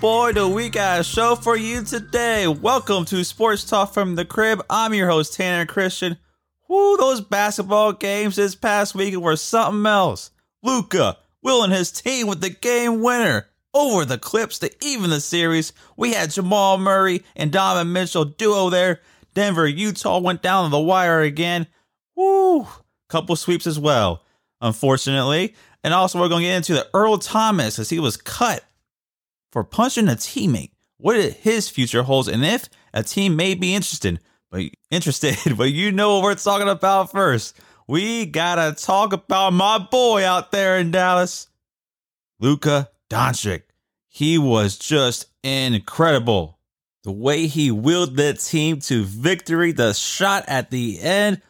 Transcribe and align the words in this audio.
Boy, 0.00 0.08
oh 0.08 0.26
boy, 0.26 0.32
do 0.32 0.48
we 0.48 0.68
got 0.68 1.00
a 1.00 1.04
show 1.04 1.36
for 1.36 1.56
you 1.56 1.82
today. 1.82 2.46
Welcome 2.46 3.06
to 3.06 3.24
Sports 3.24 3.64
Talk 3.64 3.94
from 3.94 4.14
the 4.14 4.26
Crib. 4.26 4.62
I'm 4.68 4.92
your 4.92 5.08
host, 5.08 5.32
Tanner 5.34 5.64
Christian. 5.64 6.18
Whoo, 6.68 6.98
those 6.98 7.22
basketball 7.22 7.94
games 7.94 8.36
this 8.36 8.54
past 8.54 8.94
week 8.94 9.16
were 9.16 9.36
something 9.36 9.86
else. 9.86 10.32
Luka, 10.62 11.16
Will 11.40 11.62
and 11.62 11.72
his 11.72 11.90
team 11.90 12.26
with 12.26 12.42
the 12.42 12.50
game 12.50 13.00
winner 13.00 13.46
over 13.72 14.04
the 14.04 14.18
Clips 14.18 14.58
to 14.58 14.70
even 14.84 15.08
the 15.08 15.20
series. 15.20 15.72
We 15.96 16.12
had 16.12 16.30
Jamal 16.30 16.76
Murray 16.76 17.22
and 17.34 17.50
Donovan 17.50 17.92
Mitchell 17.92 18.26
duo 18.26 18.68
there. 18.68 19.00
Denver, 19.32 19.66
Utah 19.66 20.18
went 20.18 20.42
down 20.42 20.64
to 20.64 20.70
the 20.70 20.78
wire 20.78 21.22
again. 21.22 21.68
Woo, 22.14 22.66
couple 23.08 23.34
sweeps 23.34 23.66
as 23.66 23.78
well, 23.78 24.24
unfortunately. 24.60 25.54
And 25.82 25.94
also, 25.94 26.20
we're 26.20 26.28
going 26.28 26.42
to 26.42 26.48
get 26.48 26.56
into 26.56 26.74
the 26.74 26.88
Earl 26.92 27.16
Thomas 27.16 27.78
as 27.78 27.88
he 27.88 27.98
was 27.98 28.18
cut 28.18 28.62
for 29.56 29.64
punching 29.64 30.06
a 30.06 30.12
teammate. 30.12 30.72
What 30.98 31.16
his 31.16 31.70
future 31.70 32.02
holds, 32.02 32.28
and 32.28 32.44
if 32.44 32.68
a 32.92 33.02
team 33.02 33.36
may 33.36 33.54
be 33.54 33.74
interested, 33.74 34.20
but 34.50 34.64
interested, 34.90 35.34
but 35.56 35.72
you 35.72 35.92
know 35.92 36.16
what 36.16 36.24
we're 36.24 36.34
talking 36.34 36.68
about 36.68 37.10
first. 37.10 37.58
We 37.88 38.26
gotta 38.26 38.74
talk 38.78 39.14
about 39.14 39.54
my 39.54 39.78
boy 39.78 40.26
out 40.26 40.52
there 40.52 40.76
in 40.76 40.90
Dallas, 40.90 41.48
Luka 42.38 42.90
Doncic. 43.08 43.62
He 44.08 44.36
was 44.36 44.76
just 44.76 45.24
incredible. 45.42 46.58
The 47.04 47.12
way 47.12 47.46
he 47.46 47.70
willed 47.70 48.16
that 48.16 48.40
team 48.40 48.80
to 48.80 49.04
victory, 49.04 49.72
the 49.72 49.94
shot 49.94 50.44
at 50.48 50.70
the 50.70 51.00
end. 51.00 51.40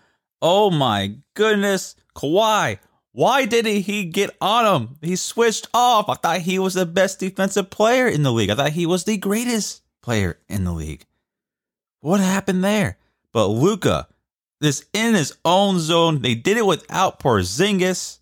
Oh 0.41 0.71
my 0.71 1.17
goodness. 1.35 1.97
Kawhi, 2.15 2.79
why 3.17 3.47
didn't 3.47 3.81
he 3.81 4.05
get 4.05 4.37
on 4.43 4.67
him? 4.67 4.99
He 5.01 5.17
switched 5.17 5.69
off. 5.73 6.11
I 6.11 6.17
thought 6.17 6.41
he 6.41 6.59
was 6.59 6.75
the 6.75 6.85
best 6.85 7.19
defensive 7.19 7.71
player 7.71 8.07
in 8.07 8.23
the 8.23 8.31
league. 8.31 8.51
I 8.51 8.55
thought 8.55 8.73
he 8.73 8.85
was 8.85 9.05
the 9.05 9.17
greatest 9.17 9.81
player 10.03 10.39
in 10.51 10.65
the 10.65 10.73
league. 10.73 11.07
What 12.01 12.21
happened 12.21 12.63
there? 12.63 12.99
But 13.33 13.47
Luka, 13.47 14.07
this 14.61 14.85
in 14.93 15.15
his 15.15 15.35
own 15.47 15.79
zone, 15.79 16.21
they 16.21 16.35
did 16.35 16.59
it 16.59 16.67
without 16.67 17.19
Porzingis. 17.19 18.19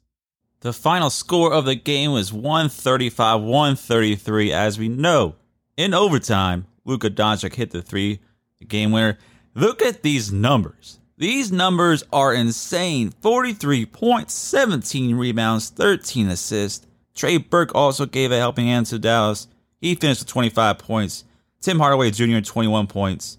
The 0.61 0.73
final 0.73 1.11
score 1.11 1.53
of 1.53 1.65
the 1.65 1.75
game 1.75 2.13
was 2.13 2.33
135 2.33 3.41
133. 3.41 4.53
As 4.53 4.79
we 4.79 4.89
know, 4.89 5.35
in 5.77 5.93
overtime, 5.93 6.67
Luka 6.85 7.11
Doncic 7.11 7.55
hit 7.55 7.73
the 7.73 7.83
three, 7.83 8.21
the 8.61 8.65
game 8.65 8.93
winner. 8.93 9.19
Look 9.57 9.83
at 9.83 10.05
these 10.05 10.31
numbers. 10.31 11.01
These 11.17 11.53
numbers 11.53 12.03
are 12.13 12.35
insane 12.35 13.11
43 13.21 13.87
points, 13.87 14.35
17 14.35 15.15
rebounds, 15.15 15.71
13 15.71 16.29
assists. 16.29 16.87
Trey 17.15 17.37
Burke 17.37 17.75
also 17.75 18.05
gave 18.05 18.33
a 18.33 18.39
helping 18.39 18.67
hand 18.67 18.87
to 18.87 18.99
Dallas. 18.99 19.47
He 19.81 19.95
finished 19.95 20.23
with 20.23 20.29
25 20.29 20.79
points. 20.79 21.25
Tim 21.61 21.79
Hardaway 21.79 22.11
Jr., 22.11 22.41
21 22.41 22.89
points. 22.89 23.39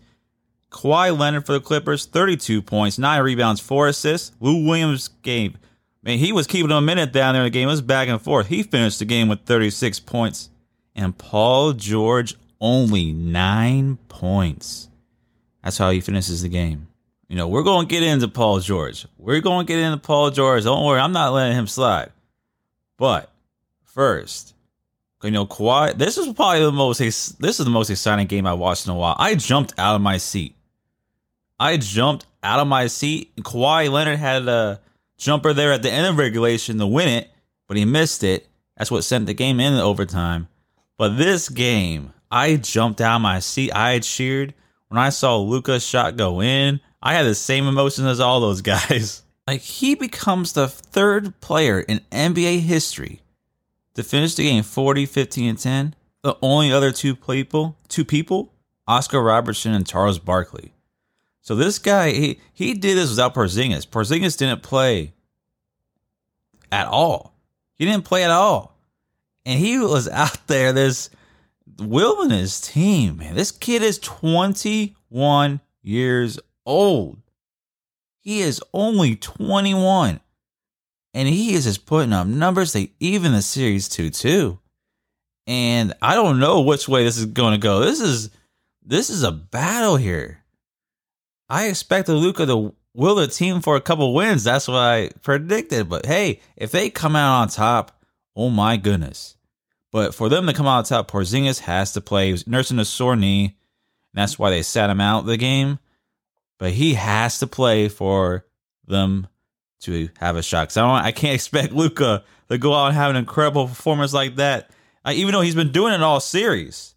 Kawhi 0.71 1.17
Leonard 1.17 1.45
for 1.45 1.53
the 1.53 1.59
Clippers, 1.59 2.05
32 2.05 2.61
points, 2.61 2.97
9 2.97 3.21
rebounds, 3.21 3.59
4 3.59 3.89
assists. 3.89 4.31
Lou 4.39 4.65
Williams 4.65 5.09
game. 5.21 5.57
Man, 6.01 6.17
he 6.17 6.31
was 6.31 6.47
keeping 6.47 6.71
a 6.71 6.81
minute 6.81 7.11
down 7.11 7.33
there 7.33 7.43
in 7.43 7.47
the 7.47 7.49
game. 7.49 7.67
It 7.67 7.71
was 7.71 7.81
back 7.81 8.07
and 8.07 8.21
forth. 8.21 8.47
He 8.47 8.63
finished 8.63 8.99
the 8.99 9.05
game 9.05 9.27
with 9.27 9.41
36 9.41 9.99
points. 10.01 10.49
And 10.95 11.17
Paul 11.17 11.73
George 11.73 12.35
only 12.61 13.11
9 13.11 13.97
points. 14.07 14.89
That's 15.63 15.77
how 15.77 15.91
he 15.91 15.99
finishes 15.99 16.41
the 16.41 16.49
game. 16.49 16.87
You 17.35 17.39
know, 17.41 17.49
we're 17.49 17.63
going 17.63 17.85
to 17.85 17.93
get 17.93 18.01
into 18.01 18.29
Paul 18.29 18.61
George. 18.61 19.05
We're 19.17 19.41
going 19.41 19.67
to 19.67 19.73
get 19.73 19.77
into 19.77 19.97
Paul 19.97 20.31
George. 20.31 20.63
Don't 20.63 20.85
worry, 20.85 21.01
I'm 21.01 21.11
not 21.11 21.33
letting 21.33 21.57
him 21.57 21.67
slide. 21.67 22.13
But 22.95 23.29
first, 23.83 24.53
you 25.21 25.31
know, 25.31 25.45
Kawhi. 25.45 25.97
This 25.97 26.17
is 26.17 26.31
probably 26.31 26.61
the 26.61 26.71
most. 26.71 26.99
This 26.99 27.35
is 27.41 27.57
the 27.57 27.69
most 27.69 27.89
exciting 27.89 28.27
game 28.27 28.47
I 28.47 28.53
watched 28.53 28.85
in 28.85 28.93
a 28.93 28.95
while. 28.95 29.17
I 29.19 29.35
jumped 29.35 29.73
out 29.77 29.95
of 29.95 30.01
my 30.01 30.15
seat. 30.15 30.55
I 31.59 31.75
jumped 31.75 32.25
out 32.41 32.61
of 32.61 32.69
my 32.69 32.87
seat. 32.87 33.35
Kawhi 33.35 33.91
Leonard 33.91 34.17
had 34.17 34.47
a 34.47 34.79
jumper 35.17 35.51
there 35.51 35.73
at 35.73 35.83
the 35.83 35.91
end 35.91 36.07
of 36.07 36.17
regulation 36.17 36.77
to 36.77 36.87
win 36.87 37.09
it, 37.09 37.29
but 37.67 37.75
he 37.75 37.83
missed 37.83 38.23
it. 38.23 38.47
That's 38.77 38.91
what 38.91 39.03
sent 39.03 39.25
the 39.25 39.33
game 39.33 39.59
in 39.59 39.73
overtime. 39.73 40.47
But 40.97 41.17
this 41.17 41.49
game, 41.49 42.13
I 42.31 42.55
jumped 42.55 43.01
out 43.01 43.17
of 43.17 43.21
my 43.21 43.39
seat. 43.39 43.73
I 43.73 43.99
cheered 43.99 44.53
when 44.89 44.99
I 44.99 45.09
saw 45.09 45.37
Luka's 45.37 45.85
shot 45.85 46.17
go 46.17 46.41
in. 46.41 46.79
I 47.01 47.13
had 47.13 47.25
the 47.25 47.35
same 47.35 47.67
emotions 47.67 48.07
as 48.07 48.19
all 48.19 48.39
those 48.39 48.61
guys. 48.61 49.21
Like 49.47 49.61
he 49.61 49.93
becomes 49.93 50.53
the 50.53 50.67
third 50.67 51.39
player 51.39 51.79
in 51.79 52.01
NBA 52.11 52.61
history 52.61 53.21
to 53.93 54.01
finish 54.01 54.33
the 54.33 54.41
game 54.41 54.63
40, 54.63 55.05
15, 55.05 55.49
and 55.49 55.59
10. 55.59 55.95
The 56.23 56.35
only 56.41 56.71
other 56.71 56.91
two 56.91 57.15
people, 57.15 57.77
two 57.87 58.03
people, 58.03 58.51
Oscar 58.87 59.21
Robertson 59.21 59.73
and 59.73 59.85
Charles 59.85 60.17
Barkley. 60.17 60.73
So 61.41 61.53
this 61.53 61.77
guy, 61.77 62.09
he 62.09 62.39
he 62.53 62.73
did 62.73 62.97
this 62.97 63.11
without 63.11 63.35
Porzingis. 63.35 63.87
Porzingis 63.87 64.35
didn't 64.35 64.63
play 64.63 65.13
at 66.71 66.87
all. 66.87 67.35
He 67.75 67.85
didn't 67.85 68.05
play 68.05 68.23
at 68.23 68.31
all. 68.31 68.75
And 69.45 69.59
he 69.59 69.77
was 69.77 70.09
out 70.09 70.47
there. 70.47 70.73
This 70.73 71.11
Will 71.79 72.21
and 72.21 72.31
his 72.31 72.61
team, 72.61 73.17
man. 73.17 73.35
This 73.35 73.51
kid 73.51 73.81
is 73.81 73.99
21 73.99 75.59
years 75.81 76.39
old. 76.65 77.17
He 78.21 78.41
is 78.41 78.61
only 78.73 79.15
21. 79.15 80.19
And 81.13 81.27
he 81.27 81.53
is 81.53 81.63
just 81.63 81.85
putting 81.85 82.13
up 82.13 82.27
numbers. 82.27 82.73
They 82.73 82.91
even 82.99 83.31
the 83.31 83.41
series 83.41 83.87
2 83.87 84.09
2. 84.09 84.59
And 85.47 85.93
I 86.01 86.15
don't 86.15 86.39
know 86.39 86.61
which 86.61 86.87
way 86.87 87.03
this 87.03 87.17
is 87.17 87.27
going 87.27 87.53
to 87.53 87.59
go. 87.59 87.79
This 87.79 88.01
is 88.01 88.31
this 88.83 89.09
is 89.09 89.23
a 89.23 89.31
battle 89.31 89.95
here. 89.95 90.43
I 91.49 91.67
expected 91.67 92.13
Luka 92.13 92.45
to 92.45 92.73
will 92.93 93.15
the 93.15 93.27
team 93.27 93.61
for 93.61 93.75
a 93.75 93.81
couple 93.81 94.13
wins. 94.13 94.43
That's 94.43 94.67
what 94.67 94.77
I 94.77 95.09
predicted. 95.21 95.87
But 95.89 96.05
hey, 96.05 96.41
if 96.55 96.71
they 96.71 96.89
come 96.89 97.15
out 97.15 97.41
on 97.41 97.49
top, 97.49 97.99
oh 98.35 98.49
my 98.49 98.77
goodness. 98.77 99.34
But 99.95 100.13
for 100.13 100.27
them 100.27 100.45
to 100.47 100.53
come 100.53 100.67
out 100.67 100.87
top, 100.87 101.09
Porzingis 101.09 101.61
has 101.61 101.93
to 101.93 102.01
play. 102.01 102.25
He 102.25 102.31
was 102.33 102.45
nursing 102.45 102.79
a 102.79 102.85
sore 102.85 103.15
knee. 103.15 103.45
And 103.45 104.21
that's 104.21 104.37
why 104.37 104.49
they 104.49 104.61
sat 104.61 104.89
him 104.89 104.99
out 104.99 105.25
the 105.25 105.37
game 105.37 105.79
but 106.57 106.71
he 106.71 106.93
has 106.93 107.39
to 107.39 107.47
play 107.47 107.89
for 107.89 108.45
them 108.87 109.27
to 109.81 110.09
have 110.17 110.35
a 110.35 110.43
shot. 110.43 110.69
Because 110.69 110.77
I, 110.77 111.05
I 111.05 111.11
can't 111.11 111.35
expect 111.35 111.73
Luka 111.73 112.23
to 112.49 112.57
go 112.57 112.73
out 112.73 112.87
and 112.87 112.95
have 112.95 113.09
an 113.09 113.17
incredible 113.17 113.67
performance 113.67 114.13
like 114.13 114.37
that, 114.37 114.69
uh, 115.03 115.11
even 115.13 115.33
though 115.33 115.41
he's 115.41 115.55
been 115.55 115.71
doing 115.71 115.93
it 115.93 116.01
all 116.01 116.19
series. 116.19 116.95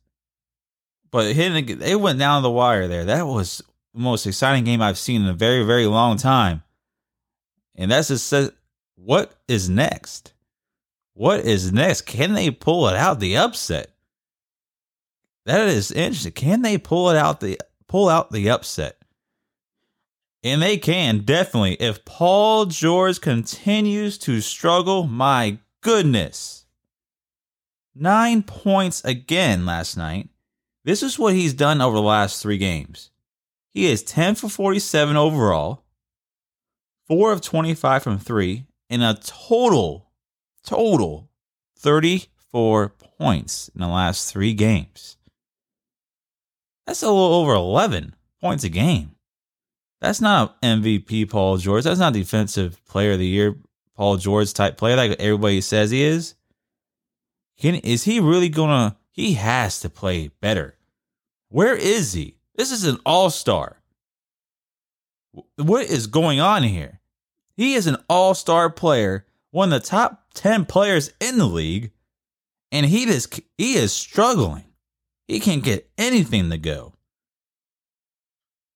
But 1.11 1.33
hitting, 1.35 1.81
it 1.81 2.01
went 2.01 2.19
down 2.19 2.43
the 2.43 2.51
wire 2.51 2.87
there. 2.87 3.07
That 3.07 3.27
was 3.27 3.63
the 3.95 4.01
most 4.01 4.27
exciting 4.27 4.65
game 4.65 4.83
I've 4.83 4.99
seen 4.99 5.23
in 5.23 5.29
a 5.29 5.35
very, 5.35 5.65
very 5.65 5.87
long 5.87 6.19
time. 6.19 6.63
And 7.75 7.91
that's 7.91 8.09
just 8.09 8.53
what 8.97 9.35
is 9.49 9.71
next? 9.71 10.35
What 11.19 11.41
is 11.41 11.73
next? 11.73 12.03
Can 12.03 12.35
they 12.35 12.49
pull 12.49 12.87
it 12.87 12.95
out? 12.95 13.19
The 13.19 13.37
upset. 13.37 13.91
That 15.47 15.67
is 15.67 15.91
interesting. 15.91 16.31
Can 16.31 16.63
they 16.63 16.79
pull 16.79 17.11
it 17.11 17.17
out? 17.17 17.41
The 17.41 17.59
pull 17.89 18.09
out 18.09 18.31
the 18.31 18.49
upset. 18.49 19.03
And 20.45 20.63
they 20.63 20.77
can, 20.79 21.25
definitely. 21.25 21.75
If 21.75 22.05
Paul 22.05 22.67
George 22.67 23.21
continues 23.21 24.17
to 24.19 24.41
struggle, 24.41 25.09
my 25.09 25.59
goodness. 25.81 26.67
Nine 27.97 28.45
points 28.45 29.05
again 29.05 29.67
last 29.67 29.97
night. 29.97 30.29
This 30.85 31.03
is 31.03 31.19
what 31.19 31.35
he's 31.35 31.53
done 31.53 31.81
over 31.81 31.97
the 31.97 32.03
last 32.03 32.41
three 32.41 32.59
games. 32.59 33.11
He 33.71 33.87
is 33.87 34.05
10 34.05 34.37
for 34.37 34.49
47 34.49 35.17
overall, 35.17 35.83
4 37.09 37.33
of 37.33 37.41
25 37.41 38.05
from 38.05 38.19
3, 38.21 38.67
and 38.89 39.03
a 39.03 39.15
total, 39.15 40.08
total 40.69 41.31
34 41.79 42.91
points 43.19 43.71
in 43.75 43.81
the 43.81 43.89
last 43.89 44.31
three 44.31 44.53
games. 44.53 45.17
That's 46.87 47.03
a 47.03 47.07
little 47.07 47.35
over 47.35 47.55
11 47.55 48.15
points 48.41 48.65
a 48.65 48.69
game. 48.69 49.13
That's 50.01 50.21
not 50.21 50.61
MVP 50.63 51.31
Paul 51.31 51.57
George. 51.57 51.85
That's 51.85 51.99
not 51.99 52.13
defensive 52.13 52.85
player 52.85 53.13
of 53.13 53.19
the 53.19 53.27
year 53.27 53.57
Paul 53.97 54.19
George 54.19 54.53
type 54.53 54.77
player 54.77 54.97
like 54.97 55.13
everybody 55.19 55.61
says 55.61 55.91
he 55.91 56.03
is. 56.03 56.35
Can 57.59 57.77
is 57.77 58.05
he 58.05 58.21
really 58.21 58.49
gonna 58.49 58.97
he 59.11 59.35
has 59.35 59.81
to 59.81 59.89
play 59.89 60.29
better. 60.41 60.77
Where 61.49 61.75
is 61.75 62.13
he? 62.13 62.37
This 62.55 62.71
is 62.71 62.85
an 62.85 62.99
all-star. 63.07 63.81
What 65.57 65.87
is 65.87 66.07
going 66.07 66.41
on 66.41 66.63
here? 66.63 67.01
He 67.57 67.75
is 67.75 67.87
an 67.87 67.97
all-star 68.09 68.71
player, 68.71 69.27
one 69.51 69.73
of 69.73 69.83
the 69.83 69.89
top 69.89 70.28
10 70.39 70.65
players 70.67 71.13
in 71.21 71.39
the 71.39 71.47
league, 71.47 71.93
and 72.71 72.87
he 72.87 73.05
is 73.05 73.29
he 73.57 73.75
is 73.75 73.93
struggling. 73.93 74.65
He 75.27 75.41
can't 75.41 75.65
get 75.65 75.91
anything 75.99 76.51
to 76.51 76.59
go. 76.59 76.95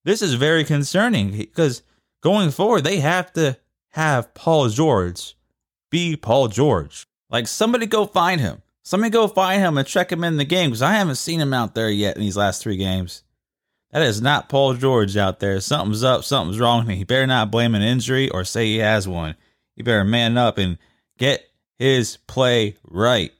This 0.04 0.20
is 0.22 0.34
very 0.34 0.64
concerning 0.64 1.30
because 1.30 1.82
going 2.22 2.50
forward, 2.50 2.84
they 2.84 3.00
have 3.00 3.32
to 3.34 3.58
have 3.90 4.34
Paul 4.34 4.68
George 4.68 5.36
be 5.92 6.16
Paul 6.16 6.48
George. 6.48 7.06
Like 7.30 7.46
somebody 7.46 7.86
go 7.86 8.06
find 8.06 8.40
him. 8.40 8.62
Somebody 8.82 9.10
go 9.10 9.28
find 9.28 9.62
him 9.62 9.78
and 9.78 9.86
check 9.86 10.10
him 10.10 10.24
in 10.24 10.38
the 10.38 10.44
game 10.44 10.70
because 10.70 10.82
I 10.82 10.94
haven't 10.94 11.16
seen 11.16 11.38
him 11.38 11.54
out 11.54 11.76
there 11.76 11.90
yet 11.90 12.16
in 12.16 12.22
these 12.22 12.36
last 12.36 12.62
three 12.62 12.76
games. 12.76 13.22
That 13.92 14.02
is 14.02 14.20
not 14.20 14.48
Paul 14.48 14.74
George 14.74 15.16
out 15.16 15.38
there. 15.38 15.60
Something's 15.60 16.02
up, 16.02 16.24
something's 16.24 16.58
wrong. 16.58 16.88
He 16.88 17.04
better 17.04 17.26
not 17.26 17.52
blame 17.52 17.76
an 17.76 17.82
injury 17.82 18.28
or 18.30 18.42
say 18.42 18.66
he 18.66 18.78
has 18.78 19.06
one. 19.06 19.36
He 19.76 19.82
better 19.82 20.02
man 20.02 20.36
up 20.36 20.58
and 20.58 20.78
get 21.18 21.44
his 21.78 22.16
play 22.26 22.76
right. 22.84 23.32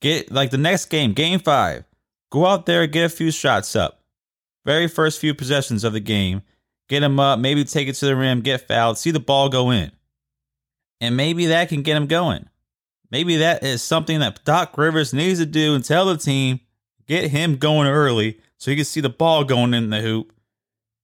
Get 0.00 0.30
like 0.30 0.50
the 0.50 0.58
next 0.58 0.86
game, 0.86 1.12
game 1.12 1.40
five. 1.40 1.84
Go 2.30 2.46
out 2.46 2.66
there 2.66 2.86
get 2.86 3.04
a 3.04 3.08
few 3.08 3.30
shots 3.30 3.74
up. 3.74 4.02
Very 4.64 4.86
first 4.86 5.18
few 5.18 5.34
possessions 5.34 5.84
of 5.84 5.92
the 5.92 6.00
game. 6.00 6.42
Get 6.88 7.02
him 7.02 7.20
up, 7.20 7.38
maybe 7.38 7.64
take 7.64 7.88
it 7.88 7.94
to 7.94 8.06
the 8.06 8.16
rim, 8.16 8.40
get 8.40 8.66
fouled, 8.66 8.98
see 8.98 9.10
the 9.10 9.20
ball 9.20 9.48
go 9.48 9.70
in. 9.70 9.92
And 11.00 11.16
maybe 11.16 11.46
that 11.46 11.68
can 11.68 11.82
get 11.82 11.96
him 11.96 12.06
going. 12.06 12.48
Maybe 13.10 13.36
that 13.36 13.62
is 13.62 13.82
something 13.82 14.20
that 14.20 14.44
Doc 14.44 14.76
Rivers 14.76 15.12
needs 15.12 15.38
to 15.38 15.46
do 15.46 15.74
and 15.74 15.84
tell 15.84 16.06
the 16.06 16.16
team, 16.16 16.60
get 17.06 17.30
him 17.30 17.56
going 17.56 17.88
early 17.88 18.40
so 18.58 18.70
he 18.70 18.76
can 18.76 18.84
see 18.84 19.00
the 19.00 19.08
ball 19.08 19.44
going 19.44 19.74
in 19.74 19.90
the 19.90 20.00
hoop, 20.00 20.32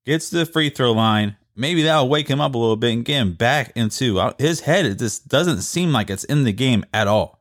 gets 0.04 0.30
to 0.30 0.36
the 0.36 0.46
free 0.46 0.70
throw 0.70 0.92
line. 0.92 1.36
Maybe 1.56 1.82
that'll 1.82 2.08
wake 2.08 2.28
him 2.28 2.40
up 2.40 2.54
a 2.54 2.58
little 2.58 2.76
bit 2.76 2.92
and 2.92 3.04
get 3.04 3.20
him 3.20 3.34
back 3.34 3.72
into 3.76 4.18
uh, 4.18 4.32
his 4.38 4.60
head. 4.60 4.86
It 4.86 4.98
just 4.98 5.28
doesn't 5.28 5.62
seem 5.62 5.92
like 5.92 6.10
it's 6.10 6.24
in 6.24 6.44
the 6.44 6.52
game 6.52 6.84
at 6.92 7.06
all. 7.06 7.40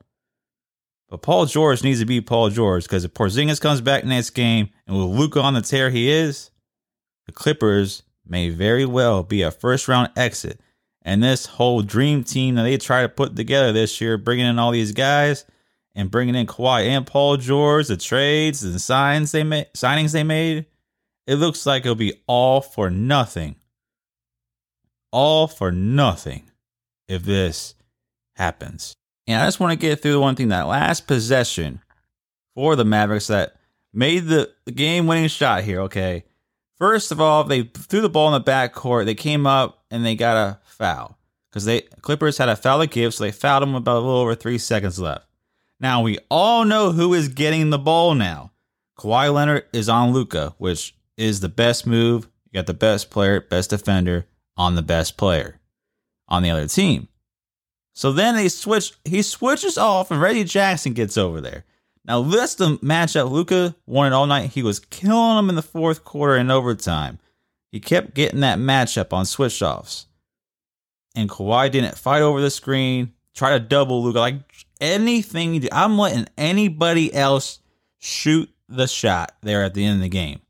But 1.10 1.22
Paul 1.22 1.46
George 1.46 1.84
needs 1.84 2.00
to 2.00 2.06
be 2.06 2.22
Paul 2.22 2.50
George 2.50 2.84
because 2.84 3.04
if 3.04 3.14
Porzingis 3.14 3.62
comes 3.62 3.82
back 3.82 4.04
next 4.04 4.32
game 4.32 4.70
and 4.88 4.96
with 4.96 5.18
Luka 5.18 5.42
on 5.42 5.54
the 5.54 5.62
tear 5.62 5.90
he 5.90 6.10
is, 6.10 6.52
the 7.26 7.32
Clippers 7.32 8.04
may 8.26 8.50
very 8.50 8.86
well 8.86 9.24
be 9.24 9.42
a 9.42 9.52
first 9.52 9.88
round 9.88 10.10
exit 10.16 10.60
and 11.04 11.22
this 11.22 11.46
whole 11.46 11.82
dream 11.82 12.24
team 12.24 12.56
that 12.56 12.64
they 12.64 12.78
try 12.78 13.02
to 13.02 13.10
put 13.10 13.36
together 13.36 13.72
this 13.72 14.00
year, 14.00 14.18
bringing 14.18 14.46
in 14.46 14.58
all 14.58 14.72
these 14.72 14.94
guys 14.94 15.46
and 15.96 16.10
bringing 16.10 16.36
in 16.36 16.48
Kawhi 16.48 16.88
and 16.88 17.06
Paul 17.06 17.38
George, 17.38 17.88
the 17.88 17.98
trades 17.98 18.64
and 18.64 18.82
signs 18.82 19.32
they 19.32 19.44
made, 19.44 19.68
signings 19.74 20.14
they 20.14 20.24
made, 20.24 20.66
it 21.28 21.36
looks 21.36 21.66
like 21.66 21.84
it'll 21.84 21.96
be 21.96 22.22
all 22.28 22.62
for 22.62 22.90
nothing. 22.90 23.56
All 25.14 25.46
for 25.48 25.72
nothing 25.72 26.50
if 27.08 27.24
this 27.24 27.76
happens. 28.36 28.96
And 29.28 29.40
I 29.40 29.46
just 29.46 29.60
want 29.60 29.72
to 29.72 29.78
get 29.78 30.02
through 30.02 30.14
the 30.14 30.20
one 30.20 30.36
thing 30.36 30.48
that 30.48 30.68
last 30.68 31.06
possession 31.06 31.82
for 32.56 32.76
the 32.76 32.84
Mavericks 32.84 33.28
that 33.28 33.56
made 33.94 34.26
the, 34.26 34.52
game 34.74 35.06
winning 35.06 35.28
shot 35.28 35.64
here, 35.64 35.82
okay? 35.82 36.24
First 36.80 37.12
of 37.12 37.22
all, 37.22 37.44
they 37.44 37.62
threw 37.62 38.02
the 38.02 38.10
ball 38.10 38.34
in 38.34 38.44
the 38.44 38.52
backcourt. 38.52 39.06
They 39.06 39.14
came 39.14 39.46
up 39.46 39.84
and 39.92 40.04
they 40.04 40.16
got 40.16 40.36
a 40.36 40.60
foul 40.66 41.20
because 41.52 41.66
they 41.66 41.82
Clippers 42.02 42.40
had 42.40 42.50
a 42.50 42.56
foul 42.56 42.80
to 42.80 42.88
give, 42.88 43.14
so 43.14 43.24
they 43.24 43.32
fouled 43.32 43.62
him 43.62 43.76
about 43.76 43.98
a 43.98 44.00
little 44.00 44.16
over 44.16 44.34
three 44.34 44.58
seconds 44.58 44.98
left. 44.98 45.28
Now 45.80 46.02
we 46.02 46.18
all 46.32 46.66
know 46.66 46.92
who 46.92 47.14
is 47.14 47.28
getting 47.28 47.70
the 47.70 47.78
ball 47.78 48.16
now. 48.16 48.52
Kawhi 48.98 49.32
Leonard 49.32 49.66
is 49.74 49.90
on 49.90 50.12
Luka, 50.12 50.56
which 50.58 50.96
is 51.18 51.40
the 51.40 51.50
best 51.50 51.86
move. 51.86 52.28
You 52.46 52.58
got 52.58 52.66
the 52.66 52.74
best 52.74 53.12
player, 53.12 53.40
best 53.40 53.70
defender 53.70 54.26
on 54.58 54.76
the 54.76 54.82
best 54.82 55.18
player 55.18 55.60
on 56.28 56.44
the 56.44 56.50
other 56.50 56.68
team. 56.68 57.08
So 57.94 58.12
then 58.12 58.36
they 58.36 58.50
switch. 58.50 58.94
He 59.06 59.22
switches 59.22 59.78
off, 59.78 60.12
and 60.12 60.22
Reggie 60.22 60.44
Jackson 60.44 60.94
gets 60.94 61.18
over 61.18 61.42
there. 61.42 61.66
Now 62.06 62.22
that's 62.22 62.56
the 62.56 62.78
matchup. 62.78 63.32
Luka 63.32 63.76
it 63.88 64.14
all 64.14 64.26
night. 64.26 64.52
He 64.52 64.64
was 64.64 64.80
killing 64.80 65.36
them 65.36 65.50
in 65.50 65.56
the 65.56 65.62
fourth 65.62 66.04
quarter 66.04 66.36
and 66.36 66.52
overtime. 66.52 67.20
He 67.72 67.80
kept 67.80 68.14
getting 68.14 68.42
that 68.42 68.60
matchup 68.60 69.14
on 69.14 69.26
switch 69.26 69.62
offs 69.62 70.08
and 71.16 71.30
Kawhi 71.30 71.72
didn't 71.72 71.98
fight 71.98 72.22
over 72.22 72.42
the 72.42 72.50
screen, 72.50 73.14
try 73.34 73.52
to 73.52 73.60
double 73.60 74.04
Luka 74.04 74.20
Like 74.20 74.36
anything 74.82 75.54
you 75.54 75.62
do, 75.62 75.68
I'm 75.72 75.98
letting 75.98 76.28
anybody 76.38 77.14
else 77.14 77.60
shoot 78.00 78.50
the 78.68 78.88
shot 78.88 79.36
there 79.42 79.64
at 79.64 79.74
the 79.74 79.86
end 79.86 79.96
of 79.96 80.02
the 80.02 80.10
game. 80.10 80.42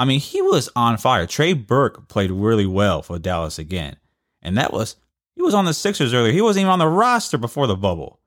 I 0.00 0.06
mean, 0.06 0.18
he 0.18 0.40
was 0.40 0.70
on 0.74 0.96
fire. 0.96 1.26
Trey 1.26 1.52
Burke 1.52 2.08
played 2.08 2.30
really 2.30 2.64
well 2.64 3.02
for 3.02 3.18
Dallas 3.18 3.58
again. 3.58 3.96
And 4.40 4.56
that 4.56 4.72
was, 4.72 4.96
he 5.36 5.42
was 5.42 5.52
on 5.52 5.66
the 5.66 5.74
Sixers 5.74 6.14
earlier. 6.14 6.32
He 6.32 6.40
wasn't 6.40 6.62
even 6.62 6.72
on 6.72 6.78
the 6.78 6.88
roster 6.88 7.36
before 7.36 7.66
the 7.66 7.76
bubble. 7.76 8.18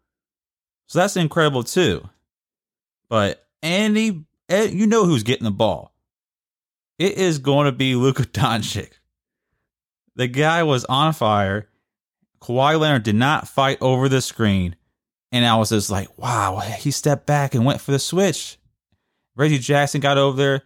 So 0.85 0.99
that's 0.99 1.17
incredible 1.17 1.63
too. 1.63 2.07
But 3.09 3.47
Andy, 3.63 4.23
eh, 4.49 4.65
you 4.65 4.85
know 4.85 5.05
who's 5.05 5.23
getting 5.23 5.45
the 5.45 5.49
ball. 5.49 5.95
It 6.99 7.13
is 7.13 7.39
going 7.39 7.65
to 7.65 7.71
be 7.71 7.95
Luka 7.95 8.21
Doncic. 8.27 8.91
The 10.15 10.27
guy 10.27 10.61
was 10.61 10.85
on 10.85 11.11
fire. 11.13 11.69
Kawhi 12.39 12.79
Leonard 12.79 13.01
did 13.01 13.15
not 13.15 13.47
fight 13.47 13.79
over 13.81 14.07
the 14.07 14.21
screen. 14.21 14.75
And 15.31 15.43
I 15.43 15.55
was 15.55 15.69
just 15.69 15.89
like, 15.89 16.19
wow, 16.19 16.59
he 16.59 16.91
stepped 16.91 17.25
back 17.25 17.55
and 17.55 17.65
went 17.65 17.81
for 17.81 17.91
the 17.91 17.97
switch. 17.97 18.59
Reggie 19.35 19.57
Jackson 19.57 20.01
got 20.01 20.19
over 20.19 20.37
there 20.37 20.61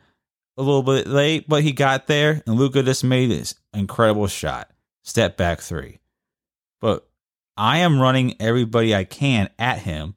a 0.58 0.62
little 0.62 0.84
bit 0.84 1.08
late, 1.08 1.48
but 1.48 1.64
he 1.64 1.72
got 1.72 2.08
there, 2.08 2.42
and 2.46 2.56
Luka 2.56 2.84
just 2.84 3.04
made 3.04 3.30
this 3.30 3.56
incredible 3.74 4.28
shot. 4.28 4.70
Step 5.04 5.38
back 5.38 5.62
three. 5.62 6.00
But 6.82 7.08
I 7.56 7.80
am 7.80 8.02
running 8.02 8.36
everybody 8.40 8.96
I 8.96 9.04
can 9.04 9.50
at 9.58 9.80
him 9.80 10.16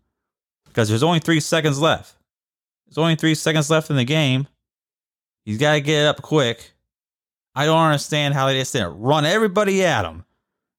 because 0.67 0.89
there's 0.89 1.03
only 1.03 1.21
three 1.21 1.41
seconds 1.41 1.81
left. 1.81 2.17
There's 2.87 2.99
only 2.99 3.17
three 3.17 3.35
seconds 3.35 3.71
left 3.71 3.91
in 3.91 3.97
the 3.97 4.05
game. 4.05 4.49
He's 5.45 5.59
got 5.59 5.75
to 5.75 5.81
get 5.81 6.07
up 6.07 6.23
quick. 6.23 6.73
I 7.55 7.67
don't 7.67 7.79
understand 7.79 8.35
how 8.35 8.47
they 8.47 8.59
just 8.59 8.73
didn't 8.73 9.01
run 9.01 9.25
everybody 9.25 9.85
at 9.85 10.05
him. 10.05 10.25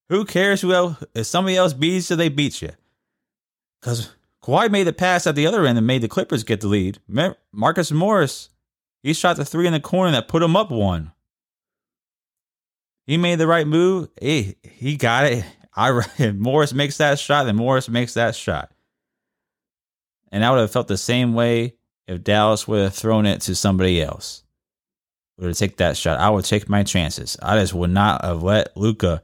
Who 0.10 0.26
cares 0.26 0.62
who 0.62 0.74
else? 0.74 1.04
If 1.14 1.26
somebody 1.26 1.56
else 1.56 1.74
beats 1.74 2.10
you, 2.10 2.16
they 2.16 2.30
beat 2.30 2.62
you. 2.62 2.72
Because 3.80 4.12
Kawhi 4.44 4.70
made 4.70 4.84
the 4.84 4.94
pass 4.94 5.26
at 5.26 5.36
the 5.36 5.48
other 5.48 5.66
end 5.66 5.78
and 5.78 5.88
made 5.88 6.02
the 6.02 6.08
Clippers 6.08 6.44
get 6.44 6.62
the 6.62 6.68
lead. 6.68 7.00
Marcus 7.52 7.92
Morris, 7.92 8.50
he 9.04 9.14
shot 9.14 9.38
the 9.38 9.46
three 9.46 9.68
in 9.68 9.74
the 9.74 9.80
corner 9.80 10.12
that 10.12 10.28
put 10.28 10.44
him 10.44 10.56
up 10.56 10.72
one. 10.72 11.12
He 13.08 13.18
made 13.18 13.40
the 13.40 13.48
right 13.48 13.68
move. 13.68 14.10
He, 14.22 14.56
he 14.64 14.96
got 14.96 15.26
it. 15.26 15.46
I 15.76 16.02
Morris 16.36 16.74
makes 16.74 16.98
that 16.98 17.20
shot, 17.20 17.46
then 17.46 17.56
Morris 17.56 17.90
makes 17.90 18.14
that 18.14 18.36
shot. 18.36 18.72
And 20.32 20.46
I 20.46 20.52
would 20.52 20.60
have 20.60 20.72
felt 20.72 20.88
the 20.88 20.98
same 20.98 21.34
way 21.34 21.76
if 22.08 22.24
Dallas 22.24 22.68
would 22.68 22.82
have 22.82 22.94
thrown 22.94 23.26
it 23.26 23.42
to 23.42 23.56
somebody 23.56 24.02
else. 24.02 24.44
Would 25.38 25.48
have 25.48 25.58
take 25.58 25.78
that 25.78 25.98
shot. 25.98 26.20
I 26.20 26.30
would 26.30 26.46
take 26.46 26.70
my 26.70 26.84
chances. 26.84 27.38
I 27.42 27.58
just 27.58 27.74
would 27.74 27.90
not 27.90 28.24
have 28.24 28.44
let 28.44 28.76
Luka 28.78 29.24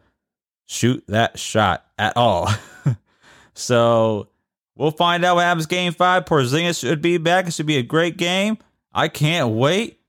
shoot 0.65 1.03
that 1.07 1.37
shot 1.37 1.85
at 1.97 2.17
all. 2.17 2.49
so 3.53 4.29
we'll 4.75 4.91
find 4.91 5.23
out 5.23 5.35
what 5.35 5.43
happens 5.43 5.65
game 5.65 5.93
five. 5.93 6.25
Porzingis 6.25 6.79
should 6.79 7.01
be 7.01 7.17
back. 7.17 7.47
It 7.47 7.53
should 7.53 7.65
be 7.65 7.77
a 7.77 7.83
great 7.83 8.17
game. 8.17 8.57
I 8.97 9.09
can't 9.09 9.49
wait. 9.49 9.99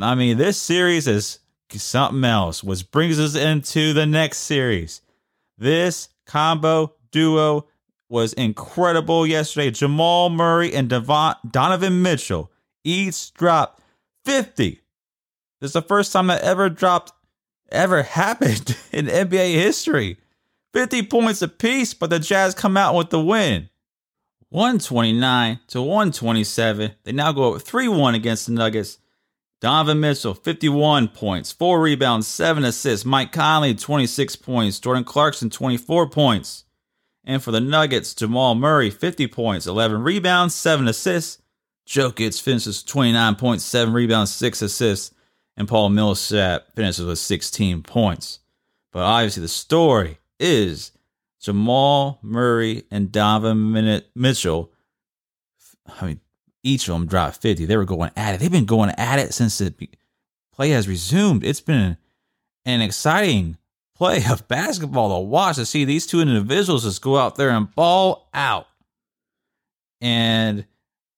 I 0.00 0.14
mean, 0.14 0.36
this 0.36 0.56
series 0.56 1.08
is 1.08 1.40
something 1.72 2.22
else, 2.22 2.62
which 2.62 2.88
brings 2.92 3.18
us 3.18 3.34
into 3.34 3.92
the 3.92 4.06
next 4.06 4.38
series. 4.38 5.00
This 5.58 6.10
combo 6.24 6.94
duo 7.10 7.66
was 8.08 8.32
incredible 8.34 9.26
yesterday. 9.26 9.72
Jamal 9.72 10.30
Murray 10.30 10.72
and 10.72 10.88
Devon, 10.88 11.34
Donovan 11.50 12.02
Mitchell 12.02 12.52
each 12.84 13.34
dropped 13.34 13.82
50. 14.26 14.80
This 15.60 15.70
is 15.70 15.72
the 15.72 15.82
first 15.82 16.12
time 16.12 16.30
I 16.30 16.38
ever 16.38 16.70
dropped 16.70 17.10
ever 17.72 18.02
happened 18.04 18.76
in 18.92 19.06
NBA 19.06 19.54
history. 19.54 20.18
50 20.72 21.02
points 21.06 21.42
apiece, 21.42 21.94
but 21.94 22.10
the 22.10 22.20
Jazz 22.20 22.54
come 22.54 22.76
out 22.76 22.94
with 22.94 23.10
the 23.10 23.20
win. 23.20 23.70
129 24.54 25.60
to 25.66 25.82
127. 25.82 26.92
They 27.02 27.12
now 27.12 27.32
go 27.32 27.54
up 27.54 27.62
3 27.62 27.88
1 27.88 28.14
against 28.14 28.46
the 28.46 28.52
Nuggets. 28.52 28.98
Donovan 29.60 30.00
Mitchell, 30.00 30.34
51 30.34 31.08
points, 31.08 31.50
4 31.50 31.80
rebounds, 31.80 32.26
7 32.26 32.64
assists. 32.64 33.04
Mike 33.04 33.32
Conley, 33.32 33.74
26 33.74 34.36
points. 34.36 34.78
Jordan 34.78 35.04
Clarkson, 35.04 35.50
24 35.50 36.08
points. 36.10 36.64
And 37.24 37.42
for 37.42 37.50
the 37.50 37.60
Nuggets, 37.60 38.14
Jamal 38.14 38.54
Murray, 38.54 38.90
50 38.90 39.26
points, 39.28 39.66
11 39.66 40.02
rebounds, 40.02 40.54
7 40.54 40.86
assists. 40.86 41.42
Jokic 41.88 42.40
finishes 42.40 42.82
29 42.82 43.34
points, 43.36 43.64
7 43.64 43.92
rebounds, 43.92 44.32
6 44.34 44.62
assists 44.62 45.14
and 45.56 45.68
Paul 45.68 45.90
Millsap 45.90 46.74
finishes 46.74 47.04
with 47.04 47.18
16 47.18 47.82
points. 47.82 48.40
But 48.92 49.02
obviously, 49.02 49.42
the 49.42 49.48
story 49.48 50.18
is 50.38 50.92
Jamal 51.44 52.18
Murray 52.22 52.84
and 52.90 53.12
Donovan 53.12 54.02
Mitchell. 54.14 54.72
I 56.00 56.06
mean, 56.06 56.20
each 56.62 56.88
of 56.88 56.94
them 56.94 57.06
dropped 57.06 57.42
50. 57.42 57.66
They 57.66 57.76
were 57.76 57.84
going 57.84 58.10
at 58.16 58.34
it. 58.34 58.40
They've 58.40 58.50
been 58.50 58.64
going 58.64 58.90
at 58.96 59.18
it 59.18 59.34
since 59.34 59.58
the 59.58 59.74
play 60.54 60.70
has 60.70 60.88
resumed. 60.88 61.44
It's 61.44 61.60
been 61.60 61.98
an 62.64 62.80
exciting 62.80 63.58
play 63.94 64.24
of 64.28 64.48
basketball 64.48 65.20
to 65.20 65.28
watch 65.28 65.56
to 65.56 65.66
see 65.66 65.84
these 65.84 66.06
two 66.06 66.20
individuals 66.20 66.84
just 66.84 67.02
go 67.02 67.18
out 67.18 67.36
there 67.36 67.50
and 67.50 67.72
ball 67.74 68.30
out. 68.32 68.66
And 70.00 70.64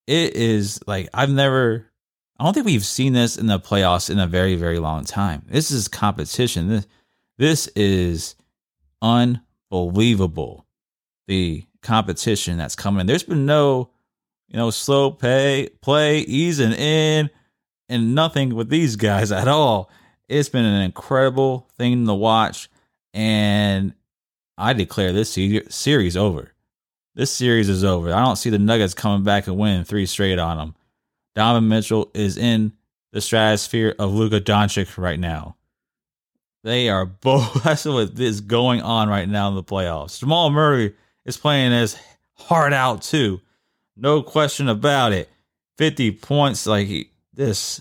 it 0.09 0.35
is 0.35 0.81
like 0.89 1.09
I've 1.15 1.31
never 1.31 1.87
I 2.39 2.45
don't 2.45 2.53
think 2.53 2.67
we've 2.67 2.85
seen 2.85 3.13
this 3.13 3.39
in 3.39 3.47
the 3.47 3.61
playoffs 3.61 4.11
in 4.11 4.19
a 4.19 4.27
very, 4.27 4.57
very 4.57 4.81
long 4.81 5.05
time. 5.05 5.43
This 5.49 5.71
is 5.71 5.87
competition. 5.87 6.67
This, 6.69 6.87
this 7.39 7.69
is 7.77 8.35
unbelievable. 9.01 9.46
Believable 9.71 10.67
the 11.27 11.65
competition 11.83 12.59
that's 12.59 12.77
coming. 12.77 13.07
There's 13.07 13.23
been 13.23 13.47
no, 13.47 13.91
you 14.49 14.57
know, 14.57 14.71
slow 14.71 15.11
pay 15.11 15.69
play, 15.81 16.19
easing 16.21 16.73
in, 16.73 17.31
and 17.89 18.15
nothing 18.15 18.55
with 18.55 18.69
these 18.69 18.97
guys 18.97 19.33
at 19.33 19.49
all. 19.49 19.91
It's 20.29 20.49
been 20.49 20.65
an 20.65 20.83
incredible 20.83 21.69
thing 21.77 22.07
to 22.07 22.15
watch, 22.15 22.69
and 23.15 23.95
I 24.59 24.73
declare 24.73 25.13
this 25.13 25.31
series 25.69 26.17
over. 26.17 26.53
This 27.15 27.31
series 27.31 27.69
is 27.69 27.85
over. 27.85 28.13
I 28.13 28.25
don't 28.25 28.37
see 28.37 28.51
the 28.51 28.59
Nuggets 28.59 28.93
coming 28.93 29.25
back 29.25 29.47
and 29.47 29.57
winning 29.57 29.85
three 29.85 30.05
straight 30.07 30.39
on 30.39 30.59
them. 30.59 30.75
Donovan 31.35 31.69
Mitchell 31.69 32.11
is 32.13 32.37
in 32.37 32.73
the 33.13 33.21
stratosphere 33.21 33.95
of 33.99 34.13
Luka 34.13 34.41
Doncic 34.41 34.99
right 34.99 35.19
now. 35.19 35.57
They 36.67 36.89
are 36.89 37.07
both. 37.07 37.63
That's 37.65 37.85
what 37.85 38.19
is 38.19 38.41
going 38.41 38.83
on 38.83 39.09
right 39.09 39.29
now 39.29 39.49
in 39.49 39.55
the 39.55 39.63
playoffs. 39.63 40.19
Jamal 40.19 40.51
Murray 40.51 40.97
is 41.25 41.37
playing 41.37 41.73
as 41.73 41.97
hard 42.33 42.73
out 42.73 43.03
too, 43.03 43.41
no 43.97 44.21
question 44.21 44.69
about 44.69 45.13
it. 45.13 45.31
Fifty 45.79 46.11
points, 46.11 46.67
like 46.67 46.89
this, 47.33 47.81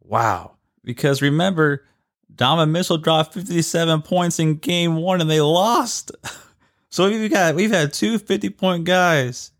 wow. 0.00 0.52
Because 0.84 1.20
remember, 1.20 1.84
Donovan 2.32 2.70
Mitchell 2.70 2.98
dropped 2.98 3.34
fifty-seven 3.34 4.02
points 4.02 4.38
in 4.38 4.58
Game 4.58 4.94
One, 4.94 5.20
and 5.20 5.28
they 5.28 5.40
lost. 5.40 6.12
so 6.88 7.10
we've 7.10 7.32
got 7.32 7.56
we've 7.56 7.72
had 7.72 7.92
two 7.92 8.16
50 8.16 8.50
point 8.50 8.84
guys 8.84 9.50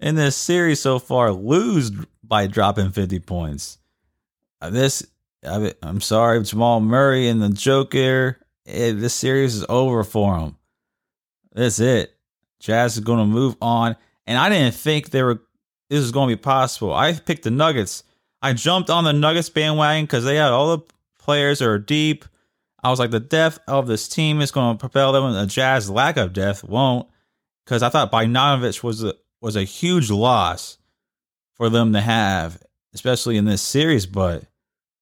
in 0.00 0.14
this 0.14 0.36
series 0.36 0.80
so 0.80 0.98
far 0.98 1.32
lose 1.32 1.90
by 2.24 2.46
dropping 2.46 2.92
fifty 2.92 3.20
points. 3.20 3.76
Uh, 4.62 4.70
this 4.70 5.06
I 5.44 5.72
am 5.82 6.00
sorry, 6.00 6.42
Jamal 6.42 6.80
Murray 6.80 7.28
and 7.28 7.42
the 7.42 7.50
Joker. 7.50 8.38
It, 8.64 8.94
this 8.94 9.14
series 9.14 9.54
is 9.54 9.64
over 9.68 10.04
for 10.04 10.38
him. 10.38 10.56
That's 11.52 11.78
it. 11.78 12.16
Jazz 12.60 12.96
is 12.96 13.04
going 13.04 13.18
to 13.18 13.24
move 13.26 13.56
on, 13.60 13.96
and 14.26 14.38
I 14.38 14.48
didn't 14.48 14.74
think 14.74 15.10
they 15.10 15.22
were. 15.22 15.42
This 15.88 16.00
was 16.00 16.10
going 16.10 16.28
to 16.28 16.36
be 16.36 16.42
possible. 16.42 16.92
I 16.92 17.12
picked 17.12 17.44
the 17.44 17.50
Nuggets. 17.50 18.02
I 18.42 18.52
jumped 18.54 18.90
on 18.90 19.04
the 19.04 19.12
Nuggets 19.12 19.50
bandwagon 19.50 20.04
because 20.04 20.24
they 20.24 20.36
had 20.36 20.50
all 20.50 20.76
the 20.76 20.84
players 21.18 21.60
that 21.60 21.68
are 21.68 21.78
deep. 21.78 22.24
I 22.82 22.90
was 22.90 22.98
like, 22.98 23.10
the 23.10 23.20
depth 23.20 23.60
of 23.66 23.86
this 23.86 24.08
team 24.08 24.40
is 24.40 24.50
going 24.50 24.76
to 24.76 24.80
propel 24.80 25.12
them. 25.12 25.24
And 25.24 25.34
the 25.34 25.46
Jazz 25.46 25.88
lack 25.88 26.16
of 26.16 26.32
depth 26.32 26.64
won't, 26.64 27.08
because 27.64 27.82
I 27.82 27.88
thought 27.88 28.12
Bogdanovich 28.12 28.82
was 28.82 29.04
a, 29.04 29.14
was 29.40 29.56
a 29.56 29.64
huge 29.64 30.10
loss 30.10 30.78
for 31.54 31.68
them 31.68 31.92
to 31.92 32.00
have, 32.00 32.62
especially 32.92 33.36
in 33.36 33.44
this 33.44 33.62
series. 33.62 34.06
But 34.06 34.44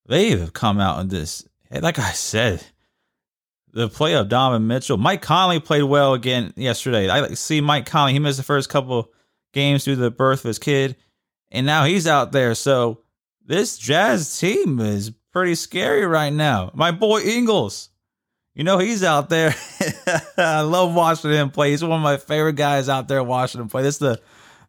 they 0.06 0.30
have 0.30 0.52
come 0.52 0.80
out 0.80 1.00
in 1.00 1.08
this. 1.08 1.46
Like 1.70 1.98
I 1.98 2.12
said, 2.12 2.64
the 3.72 3.88
play 3.88 4.14
of 4.14 4.28
Donovan 4.28 4.66
Mitchell. 4.66 4.96
Mike 4.96 5.22
Conley 5.22 5.60
played 5.60 5.82
well 5.82 6.14
again 6.14 6.52
yesterday. 6.56 7.08
I 7.08 7.34
see 7.34 7.60
Mike 7.60 7.86
Conley. 7.86 8.12
He 8.12 8.18
missed 8.18 8.38
the 8.38 8.44
first 8.44 8.68
couple 8.68 9.10
games 9.52 9.84
due 9.84 9.94
to 9.94 10.00
the 10.00 10.10
birth 10.10 10.40
of 10.40 10.48
his 10.48 10.58
kid, 10.58 10.96
and 11.50 11.66
now 11.66 11.84
he's 11.84 12.06
out 12.06 12.32
there. 12.32 12.54
So 12.54 13.00
this 13.44 13.76
Jazz 13.76 14.38
team 14.38 14.78
is 14.80 15.12
pretty 15.32 15.56
scary 15.56 16.06
right 16.06 16.32
now. 16.32 16.70
My 16.74 16.92
boy 16.92 17.22
Ingles, 17.22 17.90
you 18.54 18.62
know 18.62 18.78
he's 18.78 19.02
out 19.02 19.28
there. 19.28 19.54
I 20.36 20.60
love 20.60 20.94
watching 20.94 21.32
him 21.32 21.50
play. 21.50 21.70
He's 21.70 21.82
one 21.82 21.92
of 21.92 22.02
my 22.02 22.16
favorite 22.16 22.56
guys 22.56 22.88
out 22.88 23.08
there 23.08 23.22
watching 23.24 23.60
him 23.60 23.68
play. 23.68 23.82
This 23.82 23.98
the 23.98 24.20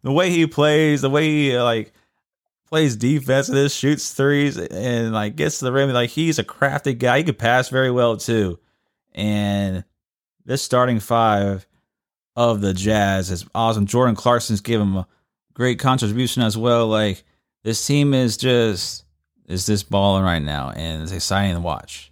the 0.01 0.11
way 0.11 0.31
he 0.31 0.47
plays, 0.47 1.01
the 1.01 1.09
way 1.09 1.27
he 1.27 1.57
like 1.59 1.93
plays 2.67 2.95
defense 2.95 3.47
and 3.47 3.57
this 3.57 3.73
shoots 3.73 4.11
threes 4.11 4.57
and 4.57 5.13
like 5.13 5.35
gets 5.35 5.59
to 5.59 5.65
the 5.65 5.71
rim. 5.71 5.91
Like 5.91 6.09
he's 6.09 6.39
a 6.39 6.43
crafty 6.43 6.93
guy. 6.93 7.19
He 7.19 7.23
could 7.23 7.39
pass 7.39 7.69
very 7.69 7.91
well 7.91 8.17
too. 8.17 8.59
And 9.13 9.83
this 10.45 10.61
starting 10.61 10.99
five 10.99 11.65
of 12.35 12.61
the 12.61 12.73
Jazz 12.73 13.31
is 13.31 13.45
awesome. 13.55 13.85
Jordan 13.85 14.15
Clarkson's 14.15 14.61
given 14.61 14.87
him 14.87 14.97
a 14.97 15.07
great 15.53 15.79
contribution 15.79 16.43
as 16.43 16.57
well. 16.57 16.87
Like 16.87 17.23
this 17.63 17.85
team 17.85 18.13
is 18.13 18.37
just 18.37 19.05
is 19.47 19.65
this 19.65 19.83
balling 19.83 20.23
right 20.23 20.41
now, 20.41 20.71
and 20.71 21.03
it's 21.03 21.11
exciting 21.11 21.55
to 21.55 21.61
watch. 21.61 22.11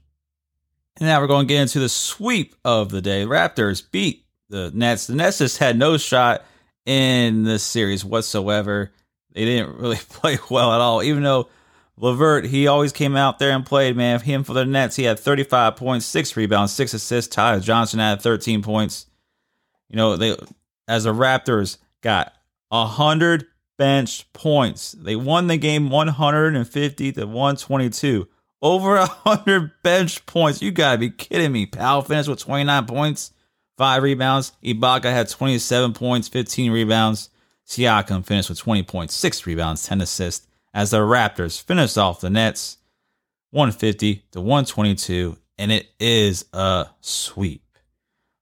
And 0.98 1.07
now 1.07 1.19
we're 1.19 1.27
going 1.27 1.48
to 1.48 1.53
get 1.53 1.62
into 1.62 1.79
the 1.79 1.89
sweep 1.89 2.55
of 2.63 2.89
the 2.89 3.01
day. 3.01 3.25
Raptors 3.25 3.83
beat 3.91 4.25
the 4.50 4.72
Nets. 4.74 5.07
The 5.07 5.15
Nets 5.15 5.39
just 5.39 5.57
had 5.57 5.77
no 5.77 5.98
shot 5.98 6.45
in 6.86 7.43
this 7.43 7.63
series 7.63 8.05
whatsoever. 8.05 8.91
They 9.33 9.45
didn't 9.45 9.77
really 9.77 9.97
play 10.09 10.37
well 10.49 10.73
at 10.73 10.81
all, 10.81 11.03
even 11.03 11.23
though 11.23 11.49
LeVert, 11.97 12.45
he 12.45 12.67
always 12.67 12.91
came 12.91 13.15
out 13.15 13.39
there 13.39 13.51
and 13.51 13.65
played, 13.65 13.95
man. 13.95 14.19
Him 14.19 14.43
for 14.43 14.53
the 14.53 14.65
Nets, 14.65 14.95
he 14.95 15.03
had 15.03 15.19
35 15.19 15.75
points, 15.75 16.05
six 16.05 16.35
rebounds, 16.35 16.71
six 16.71 16.93
assists. 16.93 17.33
Tyler 17.33 17.59
Johnson 17.59 17.99
had 17.99 18.21
13 18.21 18.63
points. 18.63 19.05
You 19.89 19.97
know, 19.97 20.15
they 20.15 20.35
as 20.87 21.03
the 21.03 21.13
Raptors 21.13 21.77
got 22.01 22.33
100 22.69 23.45
bench 23.77 24.31
points. 24.33 24.93
They 24.93 25.15
won 25.15 25.47
the 25.47 25.57
game 25.57 25.89
150 25.89 27.11
to 27.13 27.25
122. 27.25 28.27
Over 28.61 28.97
100 28.97 29.71
bench 29.83 30.25
points. 30.25 30.61
You 30.61 30.71
got 30.71 30.93
to 30.93 30.97
be 30.97 31.09
kidding 31.11 31.51
me. 31.51 31.65
Powell 31.65 32.01
finished 32.01 32.29
with 32.29 32.39
29 32.39 32.85
points, 32.85 33.31
five 33.77 34.01
rebounds. 34.01 34.53
Ibaka 34.63 35.05
had 35.05 35.29
27 35.29 35.93
points, 35.93 36.27
15 36.27 36.71
rebounds. 36.71 37.29
Siakam 37.67 38.25
finished 38.25 38.50
with 38.50 38.60
20 38.60 38.84
points, 38.84 39.13
six 39.13 39.46
rebounds, 39.46 39.86
10 39.86 40.01
assists 40.01 40.48
as 40.74 40.91
the 40.91 41.00
Raptors 41.00 41.62
finished 41.62 41.98
off 41.98 42.22
the 42.22 42.29
Nets 42.29 42.77
150 43.51 44.25
to 44.32 44.41
122, 44.41 45.38
and 45.58 45.72
it 45.72 45.88
is 46.00 46.46
a 46.53 46.88
sweep. 47.01 47.63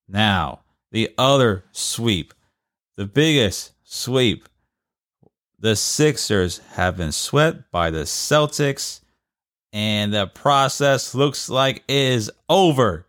Now, 0.08 0.62
the 0.92 1.14
other 1.18 1.66
sweep, 1.72 2.34
the 2.96 3.06
biggest 3.06 3.74
sweep, 3.84 4.48
the 5.60 5.76
Sixers 5.76 6.60
have 6.74 6.98
been 6.98 7.12
swept 7.12 7.70
by 7.72 7.92
the 7.92 8.04
Celtics, 8.04 9.02
and 9.72 10.14
the 10.14 10.28
process 10.28 11.14
looks 11.14 11.50
like 11.50 11.84
is 11.88 12.32
over. 12.50 13.06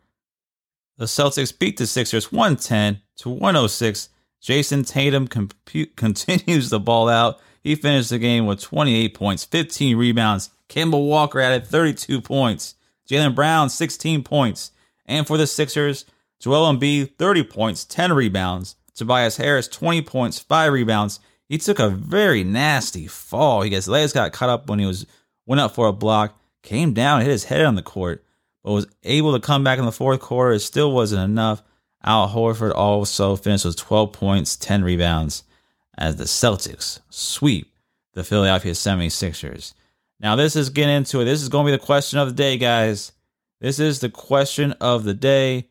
The 0.99 1.07
Celtics 1.07 1.57
beat 1.57 1.79
the 1.79 1.87
Sixers 1.87 2.31
110 2.31 3.01
to 3.19 3.31
106. 3.31 4.09
Jayson 4.43 4.87
Tatum 4.87 5.29
continues 5.97 6.71
the 6.71 6.81
ball 6.81 7.09
out 7.09 7.41
he 7.63 7.77
finished 7.77 8.11
the 8.11 8.19
game 8.19 8.47
with 8.47 8.61
28 8.61 9.15
points, 9.15 9.45
15 9.45 9.97
rebounds. 9.97 10.51
Kemba 10.69 11.01
Walker 11.01 11.41
added 11.41 11.67
32 11.67 12.21
points. 12.21 12.75
Jaylen 13.09 13.35
Brown, 13.35 13.71
16 13.71 14.25
points. 14.25 14.73
And 15.07 15.27
for 15.27 15.37
the 15.37 15.47
Sixers, 15.47 16.05
Joel 16.41 16.73
Embiid, 16.73 17.17
30 17.19 17.45
points, 17.45 17.85
10 17.85 18.13
rebounds. 18.13 18.77
Tobias 18.95 19.37
Harris, 19.37 19.69
20 19.69 20.03
points, 20.03 20.39
5 20.39 20.73
rebounds. 20.73 21.21
He 21.49 21.59
took 21.59 21.79
a 21.79 21.89
very 21.89 22.43
nasty 22.43 23.07
fall. 23.07 23.63
He 23.63 23.71
gets 23.71 23.89
legs 23.89 24.13
got 24.13 24.33
cut 24.33 24.49
up 24.49 24.69
when 24.69 24.79
he 24.79 24.87
was 24.87 25.07
went 25.47 25.61
up 25.61 25.75
for 25.75 25.87
a 25.87 25.93
block, 25.93 26.39
came 26.63 26.95
down, 26.95 27.21
hit 27.21 27.31
his 27.31 27.45
head 27.45 27.65
on 27.65 27.75
the 27.75 27.83
court, 27.83 28.25
but 28.63 28.73
was 28.73 28.87
able 29.03 29.33
to 29.33 29.41
come 29.41 29.63
back 29.63 29.79
in 29.79 29.85
the 29.85 29.93
fourth 29.93 30.21
quarter. 30.21 30.53
It 30.53 30.61
still 30.61 30.93
wasn't 30.93 31.23
enough. 31.23 31.63
Al 32.05 32.29
Horford 32.29 32.75
also 32.75 33.37
finished 33.37 33.65
with 33.65 33.77
12 33.77 34.13
points, 34.13 34.57
10 34.57 34.83
rebounds 34.83 35.45
as 35.97 36.17
the 36.17 36.25
Celtics 36.25 37.01
sweep 37.11 37.73
the 38.15 38.25
Philadelphia 38.25 38.73
76ers. 38.73 39.75
Now, 40.21 40.37
this 40.37 40.57
is 40.57 40.71
getting 40.71 40.97
into 40.97 41.21
it. 41.21 41.25
This 41.25 41.43
is 41.43 41.49
going 41.49 41.67
to 41.67 41.73
be 41.73 41.77
the 41.77 41.85
question 41.85 42.19
of 42.19 42.29
the 42.29 42.35
day, 42.35 42.57
guys. 42.57 43.13
This 43.61 43.79
is 43.79 44.01
the 44.01 44.09
question 44.09 44.73
of 44.81 45.05
the 45.05 45.15
day. 45.15 45.69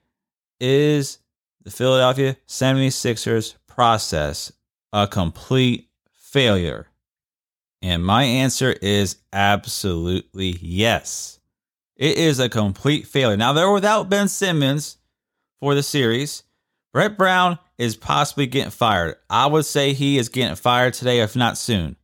Is 0.60 1.20
the 1.64 1.72
Philadelphia 1.72 2.38
76ers 2.48 3.56
process 3.68 4.52
a 4.94 5.08
complete 5.08 5.90
failure? 6.12 6.88
And 7.82 8.06
my 8.06 8.24
answer 8.24 8.72
is 8.72 9.18
absolutely 9.34 10.58
yes. 10.62 11.40
It 11.96 12.18
is 12.18 12.40
a 12.40 12.50
complete 12.50 13.08
failure. 13.08 13.38
Now, 13.38 13.54
they're 13.54 13.72
without 13.72 14.10
Ben 14.10 14.28
Simmons 14.28 14.98
for 15.62 15.76
the 15.76 15.84
series. 15.84 16.44
Brett 16.92 17.18
Brown 17.18 17.58
is 17.78 17.96
possibly 17.96 18.48
getting 18.48 18.72
fired. 18.72 19.16
I 19.30 19.46
would 19.46 19.66
say 19.66 19.94
he 19.94 20.18
is 20.18 20.28
getting 20.28 20.56
fired 20.56 20.94
today, 20.94 21.22
if 21.22 21.36
not 21.36 21.58
soon. 21.58 21.96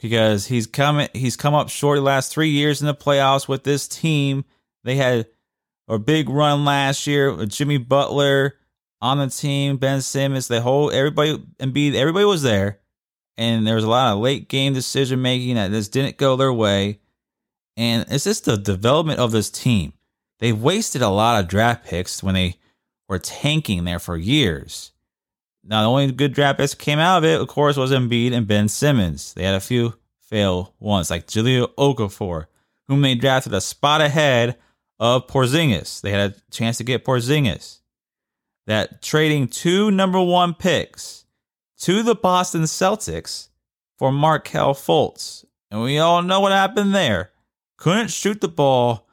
Because 0.00 0.46
he's 0.46 0.66
coming 0.66 1.08
he's 1.12 1.36
come 1.36 1.54
up 1.54 1.68
short 1.68 1.98
the 1.98 2.02
last 2.02 2.32
three 2.32 2.48
years 2.48 2.80
in 2.80 2.86
the 2.86 2.94
playoffs 2.94 3.46
with 3.46 3.62
this 3.62 3.86
team. 3.86 4.44
They 4.82 4.96
had 4.96 5.26
a 5.86 5.98
big 5.98 6.28
run 6.28 6.64
last 6.64 7.06
year 7.06 7.32
with 7.32 7.50
Jimmy 7.50 7.78
Butler 7.78 8.54
on 9.00 9.18
the 9.18 9.28
team, 9.28 9.76
Ben 9.76 10.00
Simmons, 10.00 10.48
the 10.48 10.60
whole 10.60 10.90
everybody 10.90 11.38
Embiid, 11.60 11.94
everybody 11.94 12.24
was 12.24 12.42
there. 12.42 12.80
And 13.36 13.66
there 13.66 13.76
was 13.76 13.84
a 13.84 13.88
lot 13.88 14.12
of 14.12 14.18
late 14.18 14.48
game 14.48 14.74
decision 14.74 15.22
making 15.22 15.54
that 15.54 15.70
just 15.70 15.92
didn't 15.92 16.16
go 16.16 16.36
their 16.36 16.52
way. 16.52 17.00
And 17.76 18.04
it's 18.10 18.24
just 18.24 18.44
the 18.44 18.56
development 18.56 19.18
of 19.20 19.30
this 19.30 19.50
team. 19.50 19.92
They 20.42 20.52
wasted 20.52 21.02
a 21.02 21.08
lot 21.08 21.38
of 21.38 21.48
draft 21.48 21.84
picks 21.84 22.20
when 22.20 22.34
they 22.34 22.56
were 23.08 23.20
tanking 23.20 23.84
there 23.84 24.00
for 24.00 24.16
years. 24.16 24.90
Now, 25.62 25.82
the 25.82 25.88
only 25.88 26.10
good 26.10 26.34
draft 26.34 26.58
picks 26.58 26.74
came 26.74 26.98
out 26.98 27.18
of 27.18 27.24
it, 27.24 27.40
of 27.40 27.46
course, 27.46 27.76
was 27.76 27.92
Embiid 27.92 28.32
and 28.32 28.44
Ben 28.44 28.66
Simmons. 28.66 29.34
They 29.34 29.44
had 29.44 29.54
a 29.54 29.60
few 29.60 29.94
fail 30.20 30.74
ones, 30.80 31.10
like 31.10 31.28
Jahlil 31.28 31.72
Okafor, 31.76 32.46
whom 32.88 33.02
they 33.02 33.14
drafted 33.14 33.54
a 33.54 33.60
spot 33.60 34.00
ahead 34.00 34.56
of 34.98 35.28
Porzingis. 35.28 36.00
They 36.00 36.10
had 36.10 36.32
a 36.32 36.34
chance 36.50 36.76
to 36.78 36.84
get 36.84 37.04
Porzingis. 37.04 37.78
that 38.66 39.00
trading 39.00 39.46
two 39.46 39.92
number 39.92 40.20
one 40.20 40.54
picks 40.54 41.24
to 41.82 42.02
the 42.02 42.16
Boston 42.16 42.62
Celtics 42.62 43.46
for 43.96 44.10
Markelle 44.10 44.74
Fultz. 44.74 45.44
And 45.70 45.82
we 45.82 45.98
all 46.00 46.20
know 46.20 46.40
what 46.40 46.50
happened 46.50 46.92
there. 46.92 47.30
Couldn't 47.76 48.10
shoot 48.10 48.40
the 48.40 48.48
ball 48.48 49.06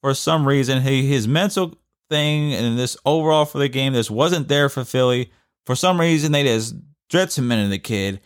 for 0.00 0.14
some 0.14 0.46
reason. 0.46 0.82
He, 0.82 1.06
his 1.06 1.28
mental 1.28 1.74
thing 2.08 2.52
and 2.54 2.78
this 2.78 2.96
overall 3.04 3.44
for 3.44 3.58
the 3.58 3.68
game, 3.68 3.92
this 3.92 4.10
wasn't 4.10 4.48
there 4.48 4.68
for 4.68 4.84
Philly. 4.84 5.32
For 5.66 5.76
some 5.76 6.00
reason, 6.00 6.32
they 6.32 6.44
just 6.44 6.74
dreadcemented 7.10 7.70
the 7.70 7.78
kid, 7.78 8.20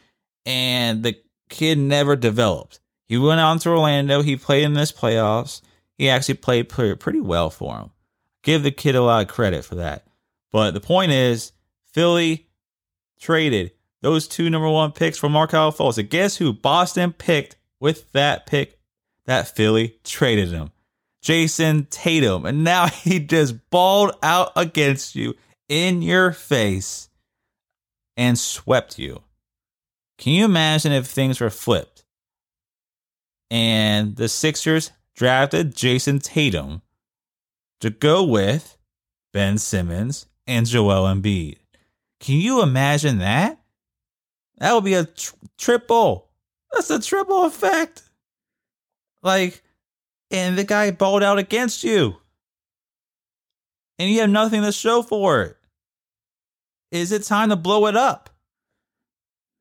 and 0.46 1.02
the 1.02 1.16
kid 1.48 1.78
never 1.78 2.16
developed. 2.16 2.80
He 3.06 3.18
went 3.18 3.40
on 3.40 3.58
to 3.60 3.70
Orlando. 3.70 4.22
He 4.22 4.36
played 4.36 4.64
in 4.64 4.74
this 4.74 4.92
playoffs. 4.92 5.60
He 5.98 6.08
actually 6.08 6.34
played 6.34 6.68
pretty 6.68 7.20
well 7.20 7.50
for 7.50 7.76
him. 7.78 7.90
Give 8.42 8.62
the 8.62 8.70
kid 8.70 8.94
a 8.94 9.02
lot 9.02 9.22
of 9.22 9.28
credit 9.28 9.64
for 9.64 9.76
that. 9.76 10.06
But 10.50 10.72
the 10.72 10.80
point 10.80 11.12
is, 11.12 11.52
Philly 11.92 12.48
traded 13.18 13.72
those 14.02 14.28
two 14.28 14.50
number 14.50 14.68
one 14.68 14.92
picks 14.92 15.16
for 15.16 15.28
Markelle 15.28 15.72
Fultz. 15.72 15.98
And 15.98 16.10
guess 16.10 16.36
who 16.36 16.52
Boston 16.52 17.12
picked 17.12 17.56
with 17.80 18.10
that 18.12 18.46
pick 18.46 18.78
that 19.26 19.54
Philly 19.54 19.96
traded 20.04 20.50
him? 20.50 20.70
Jayson 21.24 21.86
Tatum. 21.90 22.44
And 22.46 22.62
now 22.62 22.86
he 22.88 23.18
just 23.18 23.70
balled 23.70 24.12
out 24.22 24.52
against 24.54 25.16
you 25.16 25.34
in 25.68 26.02
your 26.02 26.32
face 26.32 27.08
and 28.16 28.38
swept 28.38 28.98
you. 28.98 29.22
Can 30.18 30.34
you 30.34 30.44
imagine 30.44 30.92
if 30.92 31.06
things 31.06 31.40
were 31.40 31.50
flipped? 31.50 32.04
And 33.50 34.16
the 34.16 34.28
Sixers 34.28 34.92
drafted 35.16 35.74
Jayson 35.74 36.20
Tatum 36.20 36.82
to 37.80 37.90
go 37.90 38.22
with 38.24 38.76
Ben 39.32 39.58
Simmons 39.58 40.26
and 40.46 40.66
Joel 40.66 41.12
Embiid. 41.12 41.56
Can 42.20 42.36
you 42.36 42.62
imagine 42.62 43.18
that? 43.18 43.58
That 44.58 44.72
would 44.74 44.84
be 44.84 44.94
a 44.94 45.04
tr- 45.04 45.34
triple. 45.58 46.30
That's 46.72 46.90
a 46.90 47.00
triple 47.00 47.44
effect. 47.44 48.02
Like, 49.22 49.62
and 50.34 50.58
the 50.58 50.64
guy 50.64 50.90
balled 50.90 51.22
out 51.22 51.38
against 51.38 51.84
you. 51.84 52.16
And 53.98 54.10
you 54.10 54.20
have 54.20 54.30
nothing 54.30 54.62
to 54.62 54.72
show 54.72 55.02
for 55.02 55.42
it. 55.42 55.56
Is 56.90 57.12
it 57.12 57.22
time 57.22 57.50
to 57.50 57.56
blow 57.56 57.86
it 57.86 57.96
up? 57.96 58.30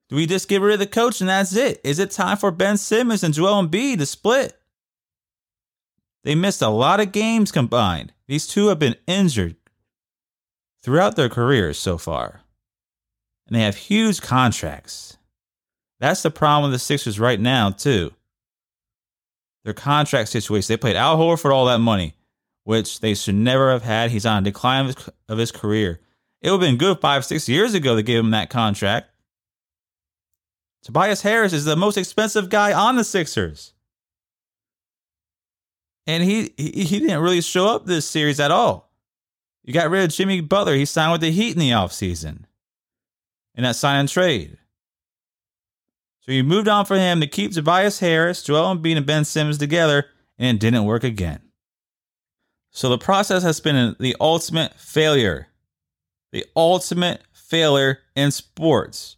Do 0.09 0.15
we 0.15 0.25
just 0.25 0.49
get 0.49 0.61
rid 0.61 0.73
of 0.73 0.79
the 0.79 0.87
coach 0.87 1.21
and 1.21 1.29
that's 1.29 1.55
it? 1.55 1.79
Is 1.83 1.99
it 1.99 2.11
time 2.11 2.37
for 2.37 2.51
Ben 2.51 2.77
Simmons 2.77 3.23
and 3.23 3.33
Joel 3.33 3.63
Embiid 3.63 3.99
to 3.99 4.05
split? 4.05 4.57
They 6.23 6.35
missed 6.35 6.61
a 6.61 6.69
lot 6.69 6.99
of 6.99 7.11
games 7.11 7.51
combined. 7.51 8.13
These 8.27 8.47
two 8.47 8.67
have 8.67 8.79
been 8.79 8.95
injured 9.05 9.55
throughout 10.81 11.15
their 11.15 11.29
careers 11.29 11.77
so 11.77 11.97
far. 11.97 12.41
And 13.47 13.55
they 13.55 13.61
have 13.61 13.75
huge 13.75 14.21
contracts. 14.21 15.17
That's 15.99 16.23
the 16.23 16.31
problem 16.31 16.71
with 16.71 16.79
the 16.79 16.83
Sixers 16.83 17.19
right 17.19 17.39
now, 17.39 17.69
too. 17.69 18.13
Their 19.63 19.73
contract 19.73 20.29
situation. 20.29 20.73
They 20.73 20.77
played 20.77 20.95
Al 20.95 21.17
Horford 21.17 21.53
all 21.53 21.65
that 21.65 21.79
money, 21.79 22.15
which 22.63 22.99
they 22.99 23.13
should 23.13 23.35
never 23.35 23.71
have 23.71 23.83
had. 23.83 24.11
He's 24.11 24.25
on 24.25 24.43
a 24.43 24.45
decline 24.45 24.89
of 24.89 24.95
his, 24.95 25.09
of 25.29 25.37
his 25.37 25.51
career. 25.51 25.99
It 26.41 26.51
would 26.51 26.61
have 26.61 26.69
been 26.69 26.77
good 26.77 26.99
five, 26.99 27.23
six 27.23 27.47
years 27.47 27.73
ago 27.73 27.95
to 27.95 28.03
give 28.03 28.23
him 28.23 28.31
that 28.31 28.49
contract. 28.49 29.09
Tobias 30.83 31.21
Harris 31.21 31.53
is 31.53 31.63
the 31.63 31.77
most 31.77 31.97
expensive 31.97 32.49
guy 32.49 32.73
on 32.73 32.97
the 32.97 33.05
Sixers. 33.05 33.73
And 36.05 36.21
he, 36.21 36.53
he 36.57 36.83
he 36.83 36.99
didn't 36.99 37.21
really 37.21 37.39
show 37.39 37.67
up 37.67 37.85
this 37.85 38.05
series 38.05 38.41
at 38.41 38.51
all. 38.51 38.91
You 39.63 39.73
got 39.73 39.89
rid 39.89 40.03
of 40.03 40.09
Jimmy 40.09 40.41
Butler. 40.41 40.75
He 40.75 40.83
signed 40.83 41.13
with 41.13 41.21
the 41.21 41.31
Heat 41.31 41.53
in 41.53 41.59
the 41.59 41.69
offseason. 41.69 42.43
In 43.55 43.63
that 43.63 43.77
sign 43.77 44.01
and 44.01 44.09
trade. 44.09 44.57
So 46.25 46.31
you 46.31 46.43
moved 46.43 46.67
on 46.67 46.85
for 46.85 46.95
him 46.95 47.19
to 47.21 47.27
keep 47.27 47.51
Tobias 47.51 47.99
Harris, 47.99 48.43
Joel 48.43 48.75
Embiid, 48.75 48.97
and 48.97 49.05
Ben 49.05 49.25
Simmons 49.25 49.57
together, 49.57 50.05
and 50.37 50.55
it 50.55 50.61
didn't 50.61 50.85
work 50.85 51.03
again. 51.03 51.41
So 52.71 52.89
the 52.89 52.97
process 52.97 53.43
has 53.43 53.59
been 53.59 53.95
the 53.99 54.15
ultimate 54.19 54.73
failure 54.75 55.47
the 56.33 56.45
ultimate 56.55 57.21
failure 57.31 57.99
in 58.15 58.31
sports. 58.31 59.15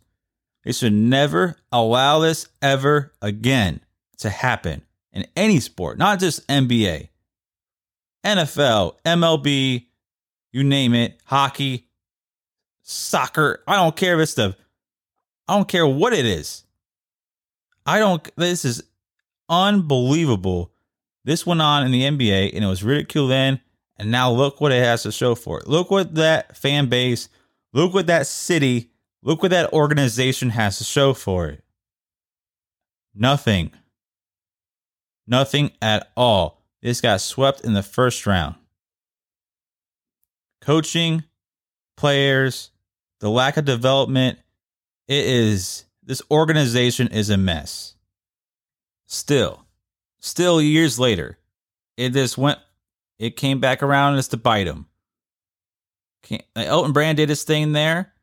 They 0.63 0.73
should 0.73 0.93
never 0.93 1.55
allow 1.71 2.19
this 2.19 2.49
ever 2.61 3.13
again 3.21 3.79
to 4.17 4.29
happen 4.29 4.83
in 5.13 5.25
any 5.35 5.61
sport, 5.61 5.97
not 5.97 6.19
just 6.19 6.45
NBA, 6.47 7.09
NFL, 8.25 8.95
MLB, 9.05 9.85
you 10.51 10.63
name 10.63 10.93
it, 10.93 11.17
hockey, 11.23 11.87
soccer. 12.81 13.63
I 13.65 13.77
don't 13.77 13.95
care 13.95 14.15
if 14.15 14.23
it's 14.23 14.33
the, 14.33 14.55
I 15.47 15.55
don't 15.55 15.69
care 15.69 15.87
what 15.87 16.11
it 16.11 16.25
is. 16.25 16.64
I 17.85 17.99
don't, 17.99 18.27
this 18.35 18.65
is 18.65 18.83
unbelievable. 19.49 20.71
This 21.23 21.45
went 21.45 21.61
on 21.61 21.85
in 21.85 21.91
the 21.91 22.03
NBA 22.03 22.53
and 22.53 22.63
it 22.63 22.67
was 22.67 22.83
ridiculed 22.83 23.31
then 23.31 23.61
and 23.97 24.11
now 24.11 24.31
look 24.31 24.59
what 24.59 24.71
it 24.71 24.83
has 24.83 25.03
to 25.03 25.11
show 25.11 25.35
for 25.35 25.59
it. 25.59 25.67
Look 25.67 25.89
what 25.89 26.15
that 26.15 26.57
fan 26.57 26.87
base, 26.87 27.29
look 27.73 27.93
what 27.93 28.07
that 28.07 28.27
city, 28.27 28.91
look 29.23 29.41
what 29.41 29.51
that 29.51 29.73
organization 29.73 30.49
has 30.49 30.77
to 30.79 30.83
show 30.83 31.13
for 31.13 31.47
it. 31.47 31.63
Nothing. 33.13 33.71
Nothing 35.27 35.71
at 35.81 36.11
all. 36.15 36.61
This 36.81 37.01
got 37.01 37.21
swept 37.21 37.61
in 37.61 37.73
the 37.73 37.81
first 37.81 38.27
round. 38.27 38.55
Coaching, 40.61 41.23
players, 41.95 42.71
the 43.19 43.29
lack 43.29 43.57
of 43.57 43.65
development, 43.65 44.39
it 45.07 45.25
is, 45.25 45.85
this 46.05 46.21
organization 46.29 47.07
is 47.09 47.29
a 47.29 47.37
mess. 47.37 47.95
Still, 49.07 49.65
still 50.19 50.61
years 50.61 50.99
later, 50.99 51.37
it 51.97 52.13
just 52.13 52.37
went 52.37 52.59
it 53.17 53.37
came 53.37 53.59
back 53.59 53.81
around 53.81 54.11
and 54.11 54.19
it's 54.19 54.27
to 54.29 54.37
bite 54.37 54.67
him. 54.67 54.87
Elton 56.55 56.91
Brand 56.91 57.17
did 57.17 57.29
his 57.29 57.43
thing 57.43 57.71
there. 57.71 58.13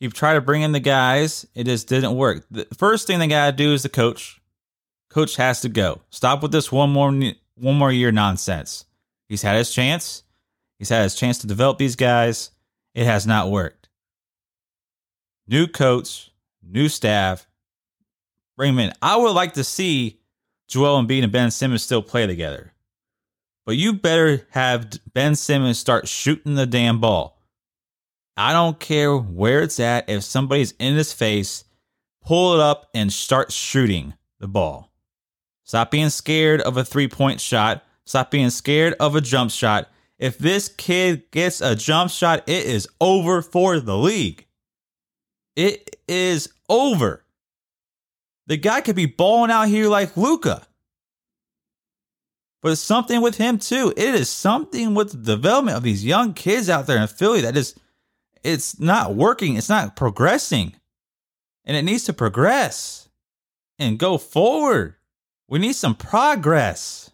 He 0.00 0.08
tried 0.08 0.34
to 0.34 0.40
bring 0.40 0.62
in 0.62 0.72
the 0.72 0.80
guys. 0.80 1.46
It 1.54 1.64
just 1.64 1.88
didn't 1.88 2.14
work. 2.16 2.44
The 2.50 2.66
first 2.76 3.06
thing 3.06 3.18
they 3.18 3.26
got 3.26 3.50
to 3.50 3.56
do 3.56 3.72
is 3.72 3.82
the 3.82 3.88
coach. 3.88 4.40
Coach 5.08 5.36
has 5.36 5.62
to 5.62 5.68
go. 5.68 6.02
Stop 6.10 6.42
with 6.42 6.52
this 6.52 6.70
one 6.70 6.90
more 6.90 7.10
one 7.54 7.76
more 7.76 7.90
year 7.90 8.12
nonsense. 8.12 8.84
He's 9.28 9.42
had 9.42 9.56
his 9.56 9.72
chance. 9.72 10.22
He's 10.78 10.90
had 10.90 11.02
his 11.02 11.14
chance 11.14 11.38
to 11.38 11.46
develop 11.46 11.78
these 11.78 11.96
guys. 11.96 12.50
It 12.94 13.06
has 13.06 13.26
not 13.26 13.50
worked. 13.50 13.88
New 15.48 15.66
coach, 15.66 16.27
new 16.68 16.88
staff. 16.88 17.46
Bring 18.56 18.74
him 18.74 18.78
in. 18.80 18.92
I 19.00 19.16
would 19.16 19.32
like 19.32 19.54
to 19.54 19.64
see 19.64 20.20
Joel 20.68 21.02
Embiid 21.02 21.22
and 21.22 21.32
Ben 21.32 21.50
Simmons 21.50 21.82
still 21.82 22.02
play 22.02 22.26
together. 22.26 22.72
But 23.64 23.76
you 23.76 23.92
better 23.92 24.46
have 24.50 24.90
Ben 25.12 25.34
Simmons 25.34 25.78
start 25.78 26.08
shooting 26.08 26.54
the 26.54 26.66
damn 26.66 27.00
ball. 27.00 27.40
I 28.36 28.52
don't 28.52 28.78
care 28.78 29.16
where 29.16 29.62
it's 29.62 29.80
at. 29.80 30.08
If 30.08 30.22
somebody's 30.22 30.72
in 30.78 30.94
his 30.94 31.12
face, 31.12 31.64
pull 32.24 32.54
it 32.54 32.60
up 32.60 32.88
and 32.94 33.12
start 33.12 33.52
shooting 33.52 34.14
the 34.40 34.48
ball. 34.48 34.92
Stop 35.64 35.90
being 35.90 36.08
scared 36.08 36.60
of 36.62 36.76
a 36.76 36.84
three 36.84 37.08
point 37.08 37.40
shot. 37.40 37.84
Stop 38.06 38.30
being 38.30 38.50
scared 38.50 38.94
of 39.00 39.14
a 39.14 39.20
jump 39.20 39.50
shot. 39.50 39.90
If 40.18 40.38
this 40.38 40.68
kid 40.68 41.30
gets 41.30 41.60
a 41.60 41.76
jump 41.76 42.10
shot, 42.10 42.48
it 42.48 42.64
is 42.64 42.88
over 43.00 43.42
for 43.42 43.78
the 43.78 43.96
league. 43.96 44.46
It 45.58 45.96
is 46.06 46.50
over. 46.68 47.24
The 48.46 48.56
guy 48.56 48.80
could 48.80 48.94
be 48.94 49.06
balling 49.06 49.50
out 49.50 49.66
here 49.66 49.88
like 49.88 50.16
Luka. 50.16 50.64
But 52.62 52.70
it's 52.70 52.80
something 52.80 53.20
with 53.20 53.38
him 53.38 53.58
too. 53.58 53.92
It 53.96 54.14
is 54.14 54.30
something 54.30 54.94
with 54.94 55.10
the 55.10 55.34
development 55.34 55.76
of 55.76 55.82
these 55.82 56.04
young 56.04 56.32
kids 56.32 56.70
out 56.70 56.86
there 56.86 57.02
in 57.02 57.08
Philly 57.08 57.40
that 57.40 57.56
is 57.56 57.74
it's 58.44 58.78
not 58.78 59.16
working, 59.16 59.56
it's 59.56 59.68
not 59.68 59.96
progressing. 59.96 60.74
And 61.64 61.76
it 61.76 61.82
needs 61.82 62.04
to 62.04 62.12
progress 62.12 63.08
and 63.80 63.98
go 63.98 64.16
forward. 64.16 64.94
We 65.48 65.58
need 65.58 65.74
some 65.74 65.96
progress. 65.96 67.10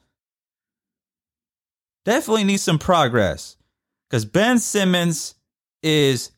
Definitely 2.05 2.45
need 2.45 2.61
some 2.61 2.79
progress. 2.79 3.57
Because 4.11 4.27
Ben 4.27 4.59
Simmons 4.59 5.35
is 5.83 6.31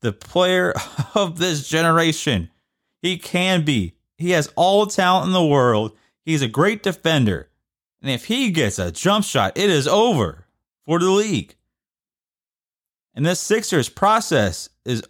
the 0.00 0.12
player 0.12 0.74
of 1.14 1.38
this 1.38 1.68
generation. 1.68 2.50
He 3.02 3.18
can 3.18 3.64
be. 3.64 3.94
He 4.18 4.30
has 4.30 4.52
all 4.56 4.86
the 4.86 4.92
talent 4.92 5.26
in 5.26 5.32
the 5.32 5.44
world. 5.44 5.96
He's 6.24 6.42
a 6.42 6.48
great 6.48 6.82
defender. 6.82 7.50
And 8.02 8.10
if 8.10 8.26
he 8.26 8.50
gets 8.50 8.78
a 8.78 8.90
jump 8.90 9.24
shot, 9.24 9.56
it 9.56 9.70
is 9.70 9.86
over 9.86 10.46
for 10.84 10.98
the 10.98 11.10
league. 11.10 11.54
And 13.14 13.24
this 13.24 13.40
Sixers 13.40 13.88
process 13.88 14.68
is 14.84 15.02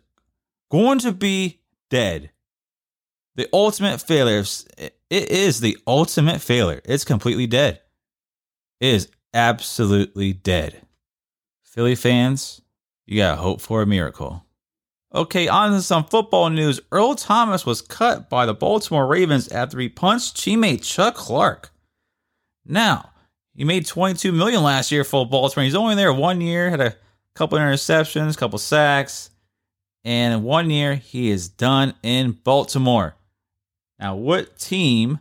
going 0.70 1.00
to 1.00 1.12
be 1.12 1.60
dead. 1.90 2.30
The 3.34 3.48
ultimate 3.52 4.00
failure, 4.00 4.44
it 4.78 4.94
is 5.10 5.60
the 5.60 5.76
ultimate 5.86 6.40
failure. 6.40 6.80
It's 6.84 7.04
completely 7.04 7.46
dead. 7.46 7.80
It 8.80 8.94
is 8.94 9.08
absolutely 9.34 10.32
dead. 10.32 10.82
Philly 11.62 11.94
fans, 11.94 12.62
you 13.06 13.18
got 13.18 13.36
to 13.36 13.42
hope 13.42 13.60
for 13.60 13.82
a 13.82 13.86
miracle. 13.86 14.45
Okay, 15.14 15.48
on 15.48 15.70
to 15.72 15.82
some 15.82 16.04
football 16.04 16.50
news. 16.50 16.80
Earl 16.90 17.14
Thomas 17.14 17.64
was 17.64 17.80
cut 17.80 18.28
by 18.28 18.44
the 18.44 18.54
Baltimore 18.54 19.06
Ravens 19.06 19.48
after 19.48 19.78
he 19.78 19.88
punched 19.88 20.36
teammate 20.36 20.82
Chuck 20.82 21.14
Clark. 21.14 21.70
Now, 22.64 23.10
he 23.54 23.64
made 23.64 23.86
22 23.86 24.32
million 24.32 24.62
last 24.62 24.90
year 24.90 25.04
for 25.04 25.24
Baltimore. 25.24 25.64
He's 25.64 25.74
only 25.74 25.94
there 25.94 26.12
one 26.12 26.40
year, 26.40 26.70
had 26.70 26.80
a 26.80 26.96
couple 27.34 27.58
interceptions, 27.58 28.36
couple 28.36 28.58
sacks, 28.58 29.30
and 30.04 30.34
in 30.34 30.42
one 30.42 30.70
year 30.70 30.96
he 30.96 31.30
is 31.30 31.48
done 31.48 31.94
in 32.02 32.32
Baltimore. 32.32 33.14
Now, 33.98 34.16
what 34.16 34.58
team 34.58 35.20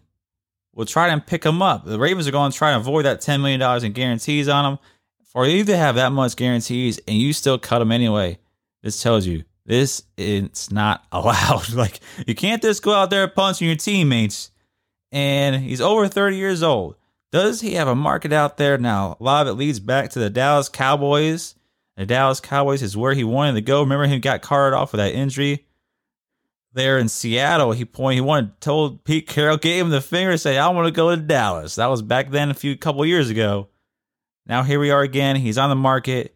will 0.73 0.85
try 0.85 1.07
and 1.09 1.25
pick 1.25 1.45
him 1.45 1.61
up? 1.61 1.85
The 1.85 1.99
Ravens 1.99 2.27
are 2.27 2.31
going 2.31 2.51
to 2.51 2.57
try 2.57 2.71
to 2.71 2.77
avoid 2.77 3.05
that 3.05 3.21
$10 3.21 3.39
million 3.39 3.85
in 3.85 3.93
guarantees 3.93 4.49
on 4.49 4.73
him. 4.73 4.79
For 5.23 5.45
you 5.45 5.63
to 5.65 5.77
have 5.77 5.95
that 5.95 6.11
much 6.11 6.35
guarantees 6.35 6.99
and 7.07 7.17
you 7.17 7.33
still 7.33 7.59
cut 7.59 7.81
him 7.81 7.91
anyway, 7.91 8.39
this 8.81 9.01
tells 9.01 9.25
you 9.25 9.43
this 9.65 10.03
it's 10.17 10.71
not 10.71 11.05
allowed. 11.11 11.71
like 11.73 11.99
you 12.27 12.35
can't 12.35 12.61
just 12.61 12.83
go 12.83 12.93
out 12.93 13.09
there 13.09 13.27
punching 13.27 13.67
your 13.67 13.77
teammates. 13.77 14.51
And 15.11 15.55
he's 15.55 15.81
over 15.81 16.07
30 16.07 16.35
years 16.35 16.61
old. 16.61 16.95
Does 17.31 17.61
he 17.61 17.73
have 17.75 17.87
a 17.87 17.95
market 17.95 18.33
out 18.33 18.57
there 18.57 18.77
now? 18.77 19.17
A 19.19 19.23
lot 19.23 19.47
of 19.47 19.53
it 19.53 19.59
leads 19.59 19.79
back 19.79 20.09
to 20.11 20.19
the 20.19 20.29
Dallas 20.29 20.67
Cowboys. 20.67 21.55
The 21.95 22.05
Dallas 22.05 22.41
Cowboys 22.41 22.81
is 22.81 22.97
where 22.97 23.13
he 23.13 23.23
wanted 23.23 23.53
to 23.53 23.61
go. 23.61 23.81
Remember, 23.81 24.07
he 24.07 24.19
got 24.19 24.41
carted 24.41 24.75
off 24.75 24.91
with 24.91 24.99
that 24.99 25.13
injury 25.13 25.65
there 26.73 26.97
in 26.97 27.07
Seattle. 27.07 27.71
He 27.71 27.85
pointed, 27.85 28.15
he 28.15 28.21
wanted 28.21 28.59
told 28.61 29.03
Pete 29.05 29.27
Carroll, 29.27 29.57
gave 29.57 29.85
him 29.85 29.91
the 29.91 30.01
finger, 30.01 30.37
say, 30.37 30.57
"I 30.57 30.67
want 30.69 30.87
to 30.87 30.91
go 30.91 31.15
to 31.15 31.21
Dallas." 31.21 31.75
That 31.75 31.87
was 31.87 32.01
back 32.01 32.29
then, 32.29 32.51
a 32.51 32.53
few 32.53 32.77
couple 32.77 33.05
years 33.05 33.29
ago. 33.29 33.69
Now 34.45 34.63
here 34.63 34.79
we 34.79 34.91
are 34.91 35.01
again. 35.01 35.37
He's 35.37 35.57
on 35.57 35.69
the 35.69 35.75
market. 35.75 36.34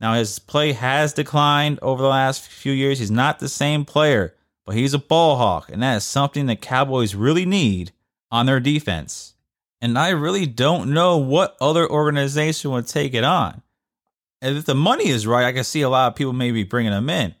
Now, 0.00 0.14
his 0.14 0.38
play 0.38 0.72
has 0.72 1.12
declined 1.12 1.78
over 1.80 2.02
the 2.02 2.08
last 2.08 2.48
few 2.48 2.72
years. 2.72 2.98
He's 2.98 3.10
not 3.10 3.38
the 3.38 3.48
same 3.48 3.84
player, 3.84 4.34
but 4.66 4.74
he's 4.74 4.94
a 4.94 4.98
ball 4.98 5.36
hawk, 5.36 5.70
and 5.70 5.82
that 5.82 5.96
is 5.96 6.04
something 6.04 6.46
the 6.46 6.56
Cowboys 6.56 7.14
really 7.14 7.46
need 7.46 7.92
on 8.30 8.46
their 8.46 8.60
defense. 8.60 9.34
And 9.80 9.98
I 9.98 10.10
really 10.10 10.46
don't 10.46 10.92
know 10.92 11.16
what 11.16 11.56
other 11.60 11.88
organization 11.88 12.70
would 12.72 12.86
take 12.86 13.14
it 13.14 13.24
on. 13.24 13.62
And 14.42 14.56
if 14.58 14.66
the 14.66 14.74
money 14.74 15.08
is 15.08 15.26
right, 15.26 15.46
I 15.46 15.52
can 15.52 15.64
see 15.64 15.82
a 15.82 15.88
lot 15.88 16.08
of 16.08 16.16
people 16.16 16.32
maybe 16.32 16.62
bringing 16.62 16.92
him 16.92 17.08
in. 17.08 17.34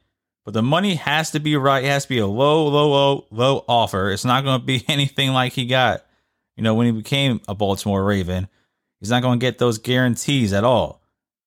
But 0.44 0.54
the 0.54 0.62
money 0.62 0.94
has 0.94 1.32
to 1.32 1.40
be 1.40 1.56
right. 1.56 1.84
It 1.84 1.88
has 1.88 2.04
to 2.04 2.08
be 2.08 2.18
a 2.18 2.26
low, 2.26 2.68
low, 2.68 2.90
low, 2.90 3.26
low 3.30 3.64
offer. 3.68 4.10
It's 4.10 4.24
not 4.24 4.44
going 4.44 4.60
to 4.60 4.66
be 4.66 4.84
anything 4.88 5.32
like 5.32 5.52
he 5.52 5.66
got, 5.66 6.04
you 6.56 6.62
know, 6.62 6.74
when 6.74 6.86
he 6.86 6.92
became 6.92 7.40
a 7.48 7.54
Baltimore 7.54 8.04
Raven. 8.04 8.48
He's 9.00 9.10
not 9.10 9.22
going 9.22 9.38
to 9.38 9.44
get 9.44 9.58
those 9.58 9.78
guarantees 9.78 10.52
at 10.52 10.64
all 10.64 11.02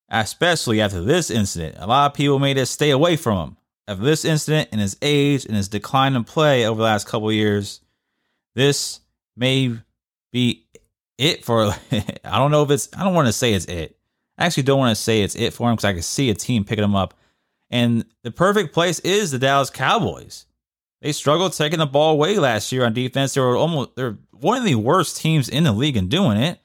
especially 0.10 0.82
after 0.82 1.02
this 1.02 1.30
incident. 1.30 1.76
A 1.80 1.88
lot 1.88 2.12
of 2.12 2.16
people 2.16 2.40
made 2.40 2.58
us 2.58 2.70
stay 2.70 2.90
away 2.90 3.16
from 3.16 3.38
him. 3.38 3.58
After 3.88 4.04
this 4.04 4.26
incident 4.26 4.70
and 4.72 4.82
his 4.82 4.98
age 5.02 5.46
and 5.46 5.56
his 5.56 5.68
decline 5.68 6.16
in 6.16 6.24
play 6.24 6.66
over 6.66 6.78
the 6.78 6.84
last 6.84 7.08
couple 7.08 7.32
years, 7.32 7.82
this 8.56 9.00
may 9.36 9.78
be 10.32 10.68
it 11.18 11.44
for. 11.44 11.74
I 11.92 12.38
don't 12.38 12.52
know 12.52 12.64
if 12.64 12.72
it's. 12.72 12.90
I 12.96 13.04
don't 13.04 13.14
want 13.14 13.28
to 13.28 13.34
say 13.34 13.54
it's 13.54 13.66
it. 13.66 13.98
I 14.38 14.46
actually 14.46 14.64
don't 14.64 14.80
want 14.80 14.96
to 14.96 15.02
say 15.02 15.22
it's 15.22 15.36
it 15.36 15.54
for 15.54 15.70
him 15.70 15.76
because 15.76 15.86
I 15.86 15.94
can 15.94 16.02
see 16.02 16.30
a 16.30 16.36
team 16.36 16.64
picking 16.64 16.84
him 16.84 16.96
up. 16.96 17.14
And 17.70 18.06
the 18.24 18.32
perfect 18.32 18.74
place 18.74 19.00
is 19.00 19.32
the 19.32 19.40
Dallas 19.40 19.70
Cowboys. 19.70 20.46
They 21.02 21.12
struggled 21.12 21.54
taking 21.54 21.80
the 21.80 21.86
ball 21.86 22.14
away 22.14 22.38
last 22.40 22.72
year 22.72 22.86
on 22.86 22.94
defense. 22.94 23.34
They 23.34 23.42
were 23.42 23.56
almost 23.56 23.96
they're 23.96 24.18
one 24.32 24.58
of 24.58 24.64
the 24.64 24.76
worst 24.76 25.18
teams 25.18 25.50
in 25.50 25.64
the 25.64 25.72
league 25.72 25.98
in 25.98 26.10
doing 26.10 26.38
it. 26.38 26.60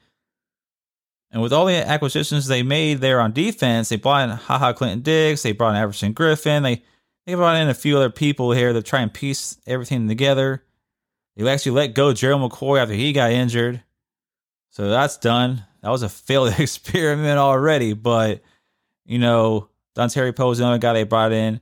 And 1.35 1.41
with 1.41 1.51
all 1.51 1.65
the 1.65 1.85
acquisitions 1.85 2.47
they 2.47 2.63
made 2.63 3.01
there 3.01 3.19
on 3.19 3.33
defense, 3.33 3.89
they 3.89 3.97
brought 3.97 4.29
in 4.29 4.37
Ha 4.37 4.57
Ha 4.57 4.71
Clinton-Dix, 4.71 5.43
they 5.43 5.51
brought 5.51 5.75
in 5.75 5.81
Everson 5.81 6.13
Griffen, 6.13 6.63
they 6.63 6.81
they 7.25 7.35
brought 7.35 7.57
in 7.57 7.67
a 7.67 7.73
few 7.73 7.97
other 7.97 8.09
people 8.09 8.53
here 8.53 8.71
to 8.71 8.81
try 8.81 9.01
and 9.01 9.13
piece 9.13 9.57
everything 9.67 10.07
together. 10.07 10.63
They 11.35 11.45
actually 11.49 11.73
let 11.73 11.93
go 11.93 12.13
Gerald 12.13 12.49
McCoy 12.49 12.81
after 12.81 12.93
he 12.93 13.11
got 13.11 13.31
injured. 13.31 13.83
So 14.69 14.89
that's 14.89 15.17
done. 15.17 15.65
That 15.81 15.89
was 15.89 16.03
a 16.03 16.09
failed 16.09 16.53
experiment 16.57 17.37
already, 17.37 17.91
but 17.91 18.41
you 19.05 19.19
know, 19.19 19.67
Dontari 19.93 20.33
Poe 20.33 20.51
is 20.51 20.61
another 20.61 20.77
guy 20.77 20.93
they 20.93 21.03
brought 21.03 21.33
in. 21.33 21.59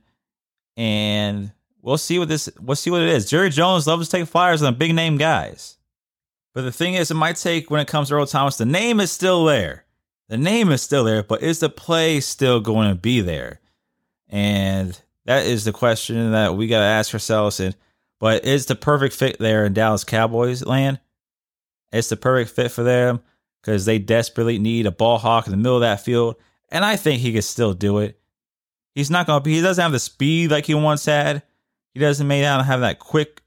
And 0.76 1.50
we'll 1.82 1.98
see 1.98 2.20
what 2.20 2.28
this 2.28 2.48
we'll 2.60 2.76
see 2.76 2.92
what 2.92 3.02
it 3.02 3.08
is. 3.08 3.28
Jerry 3.28 3.50
Jones 3.50 3.88
loves 3.88 4.06
to 4.08 4.18
take 4.18 4.28
flyers 4.28 4.62
on 4.62 4.76
big 4.76 4.94
name 4.94 5.16
guys. 5.16 5.78
But 6.54 6.62
the 6.62 6.72
thing 6.72 6.94
is, 6.94 7.10
it 7.10 7.14
might 7.14 7.36
take 7.36 7.70
when 7.70 7.80
it 7.80 7.88
comes 7.88 8.08
to 8.08 8.14
Earl 8.14 8.26
Thomas, 8.26 8.56
the 8.56 8.64
name 8.64 9.00
is 9.00 9.10
still 9.10 9.44
there. 9.44 9.84
The 10.28 10.38
name 10.38 10.70
is 10.70 10.82
still 10.82 11.04
there, 11.04 11.22
but 11.22 11.42
is 11.42 11.58
the 11.58 11.68
play 11.68 12.20
still 12.20 12.60
going 12.60 12.88
to 12.88 12.94
be 12.94 13.20
there? 13.20 13.60
And 14.28 14.98
that 15.26 15.46
is 15.46 15.64
the 15.64 15.72
question 15.72 16.32
that 16.32 16.56
we 16.56 16.66
got 16.66 16.78
to 16.78 16.84
ask 16.84 17.12
ourselves. 17.12 17.60
And 17.60 17.76
but 18.20 18.44
is 18.44 18.66
the 18.66 18.76
perfect 18.76 19.14
fit 19.14 19.38
there 19.38 19.66
in 19.66 19.74
Dallas 19.74 20.04
Cowboys 20.04 20.64
land? 20.64 21.00
It's 21.92 22.08
the 22.08 22.16
perfect 22.16 22.50
fit 22.50 22.70
for 22.70 22.82
them 22.82 23.20
because 23.60 23.84
they 23.84 23.98
desperately 23.98 24.58
need 24.58 24.86
a 24.86 24.90
ball 24.90 25.18
hawk 25.18 25.46
in 25.46 25.50
the 25.50 25.56
middle 25.56 25.76
of 25.76 25.82
that 25.82 26.04
field, 26.04 26.36
and 26.70 26.84
I 26.84 26.96
think 26.96 27.20
he 27.20 27.32
can 27.32 27.42
still 27.42 27.74
do 27.74 27.98
it. 27.98 28.18
He's 28.94 29.10
not 29.10 29.26
going 29.26 29.40
to 29.40 29.44
be. 29.44 29.54
He 29.54 29.60
doesn't 29.60 29.82
have 29.82 29.92
the 29.92 29.98
speed 29.98 30.50
like 30.50 30.66
he 30.66 30.74
once 30.74 31.04
had. 31.04 31.42
He 31.92 32.00
doesn't 32.00 32.26
may 32.26 32.42
not 32.42 32.64
have 32.66 32.80
that 32.80 32.98
quick 32.98 33.42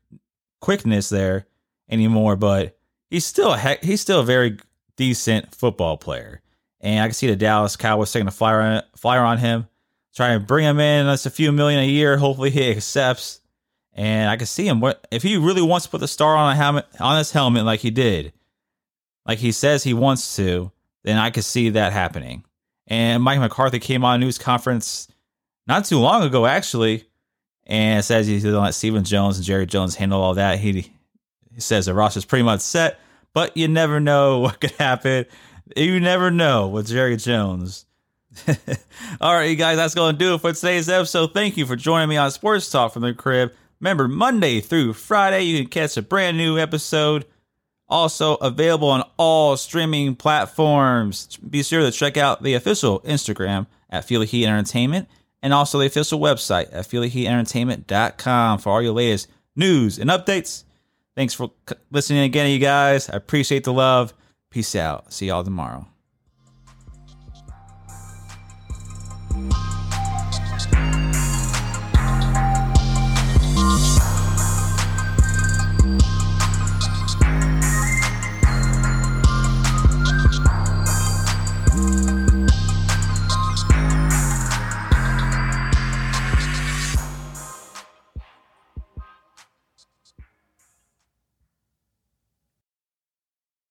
quickness 0.61 1.09
there 1.09 1.47
anymore, 1.89 2.35
but 2.35 2.76
he's 3.09 3.25
still 3.25 3.53
a 3.53 3.57
heck, 3.57 3.83
he's 3.83 4.01
still 4.01 4.21
a 4.21 4.25
very 4.25 4.57
decent 4.95 5.53
football 5.53 5.97
player. 5.97 6.41
And 6.81 7.01
I 7.01 7.07
can 7.07 7.13
see 7.13 7.27
the 7.27 7.35
Dallas 7.35 7.75
Cowboys 7.75 8.11
taking 8.11 8.27
a 8.27 8.31
flyer 8.31 8.61
on, 8.61 8.83
flyer 8.95 9.21
on 9.21 9.37
him, 9.39 9.67
trying 10.15 10.39
to 10.39 10.45
bring 10.45 10.65
him 10.65 10.79
in. 10.79 11.07
That's 11.07 11.25
a 11.25 11.31
few 11.31 11.51
million 11.51 11.79
a 11.81 11.87
year. 11.87 12.17
Hopefully 12.17 12.49
he 12.49 12.69
accepts. 12.69 13.41
And 13.93 14.29
I 14.29 14.37
can 14.37 14.45
see 14.45 14.67
him. 14.67 14.83
If 15.09 15.23
he 15.23 15.37
really 15.37 15.61
wants 15.61 15.85
to 15.85 15.91
put 15.91 16.01
the 16.01 16.07
star 16.07 16.35
on 16.35 16.51
a 16.51 16.55
helmet 16.55 16.85
on 16.99 17.17
his 17.17 17.31
helmet 17.31 17.65
like 17.65 17.79
he 17.79 17.89
did, 17.89 18.31
like 19.25 19.39
he 19.39 19.51
says 19.51 19.83
he 19.83 19.93
wants 19.93 20.35
to, 20.35 20.71
then 21.03 21.17
I 21.17 21.31
could 21.31 21.43
see 21.43 21.69
that 21.69 21.93
happening. 21.93 22.43
And 22.85 23.23
Mike 23.23 23.39
McCarthy 23.39 23.79
came 23.79 24.05
on 24.05 24.15
a 24.15 24.17
news 24.23 24.37
conference 24.37 25.07
not 25.65 25.85
too 25.85 25.97
long 25.97 26.23
ago, 26.23 26.45
actually, 26.45 27.05
and 27.65 28.05
says 28.05 28.27
he's 28.27 28.43
going 28.43 28.53
to 28.53 28.61
let 28.61 28.75
Stephen 28.75 29.03
Jones 29.03 29.37
and 29.37 29.45
Jerry 29.45 29.65
Jones 29.65 29.95
handle 29.95 30.21
all 30.21 30.35
that. 30.35 30.59
He 30.59 30.91
he 31.57 31.61
says 31.61 31.87
the 31.87 31.93
roster's 31.95 32.23
pretty 32.23 32.43
much 32.43 32.61
set, 32.61 32.99
but 33.33 33.57
you 33.57 33.67
never 33.67 33.99
know 33.99 34.39
what 34.41 34.61
could 34.61 34.71
happen. 34.73 35.25
You 35.75 35.99
never 35.99 36.29
know 36.29 36.67
with 36.67 36.87
Jerry 36.87 37.17
Jones. 37.17 37.87
All 39.19 39.33
right, 39.33 39.49
you 39.49 39.55
guys, 39.55 39.77
that's 39.77 39.95
going 39.95 40.13
to 40.13 40.19
do 40.19 40.35
it 40.35 40.41
for 40.41 40.53
today's 40.53 40.87
episode. 40.87 41.33
Thank 41.33 41.57
you 41.57 41.65
for 41.65 41.75
joining 41.75 42.09
me 42.09 42.17
on 42.17 42.29
Sports 42.29 42.69
Talk 42.69 42.93
from 42.93 43.01
the 43.01 43.15
Crib. 43.15 43.51
Remember, 43.79 44.07
Monday 44.07 44.59
through 44.61 44.93
Friday, 44.93 45.41
you 45.41 45.63
can 45.63 45.69
catch 45.69 45.97
a 45.97 46.03
brand 46.03 46.37
new 46.37 46.59
episode. 46.59 47.25
Also 47.89 48.35
available 48.35 48.89
on 48.89 49.03
all 49.17 49.57
streaming 49.57 50.15
platforms. 50.15 51.37
Be 51.37 51.63
sure 51.63 51.81
to 51.81 51.91
check 51.91 52.17
out 52.17 52.43
the 52.43 52.53
official 52.53 52.99
Instagram 52.99 53.65
at 53.89 54.05
Feel 54.05 54.21
Heat 54.21 54.45
Entertainment 54.45 55.07
and 55.41 55.55
also 55.55 55.79
the 55.79 55.87
official 55.87 56.19
website 56.19 56.67
at 56.71 56.87
feeltheheatentertainment.com 56.87 58.59
for 58.59 58.69
all 58.69 58.81
your 58.81 58.93
latest 58.93 59.27
news 59.55 59.97
and 59.97 60.11
updates. 60.11 60.65
Thanks 61.17 61.33
for 61.33 61.49
listening 61.89 62.25
again, 62.25 62.51
you 62.51 62.59
guys. 62.59 63.09
I 63.09 63.17
appreciate 63.17 63.63
the 63.63 63.73
love. 63.73 64.13
Peace 64.51 64.75
out. 64.75 65.11
See 65.11 65.25
y'all 65.25 65.43
tomorrow. 65.43 65.87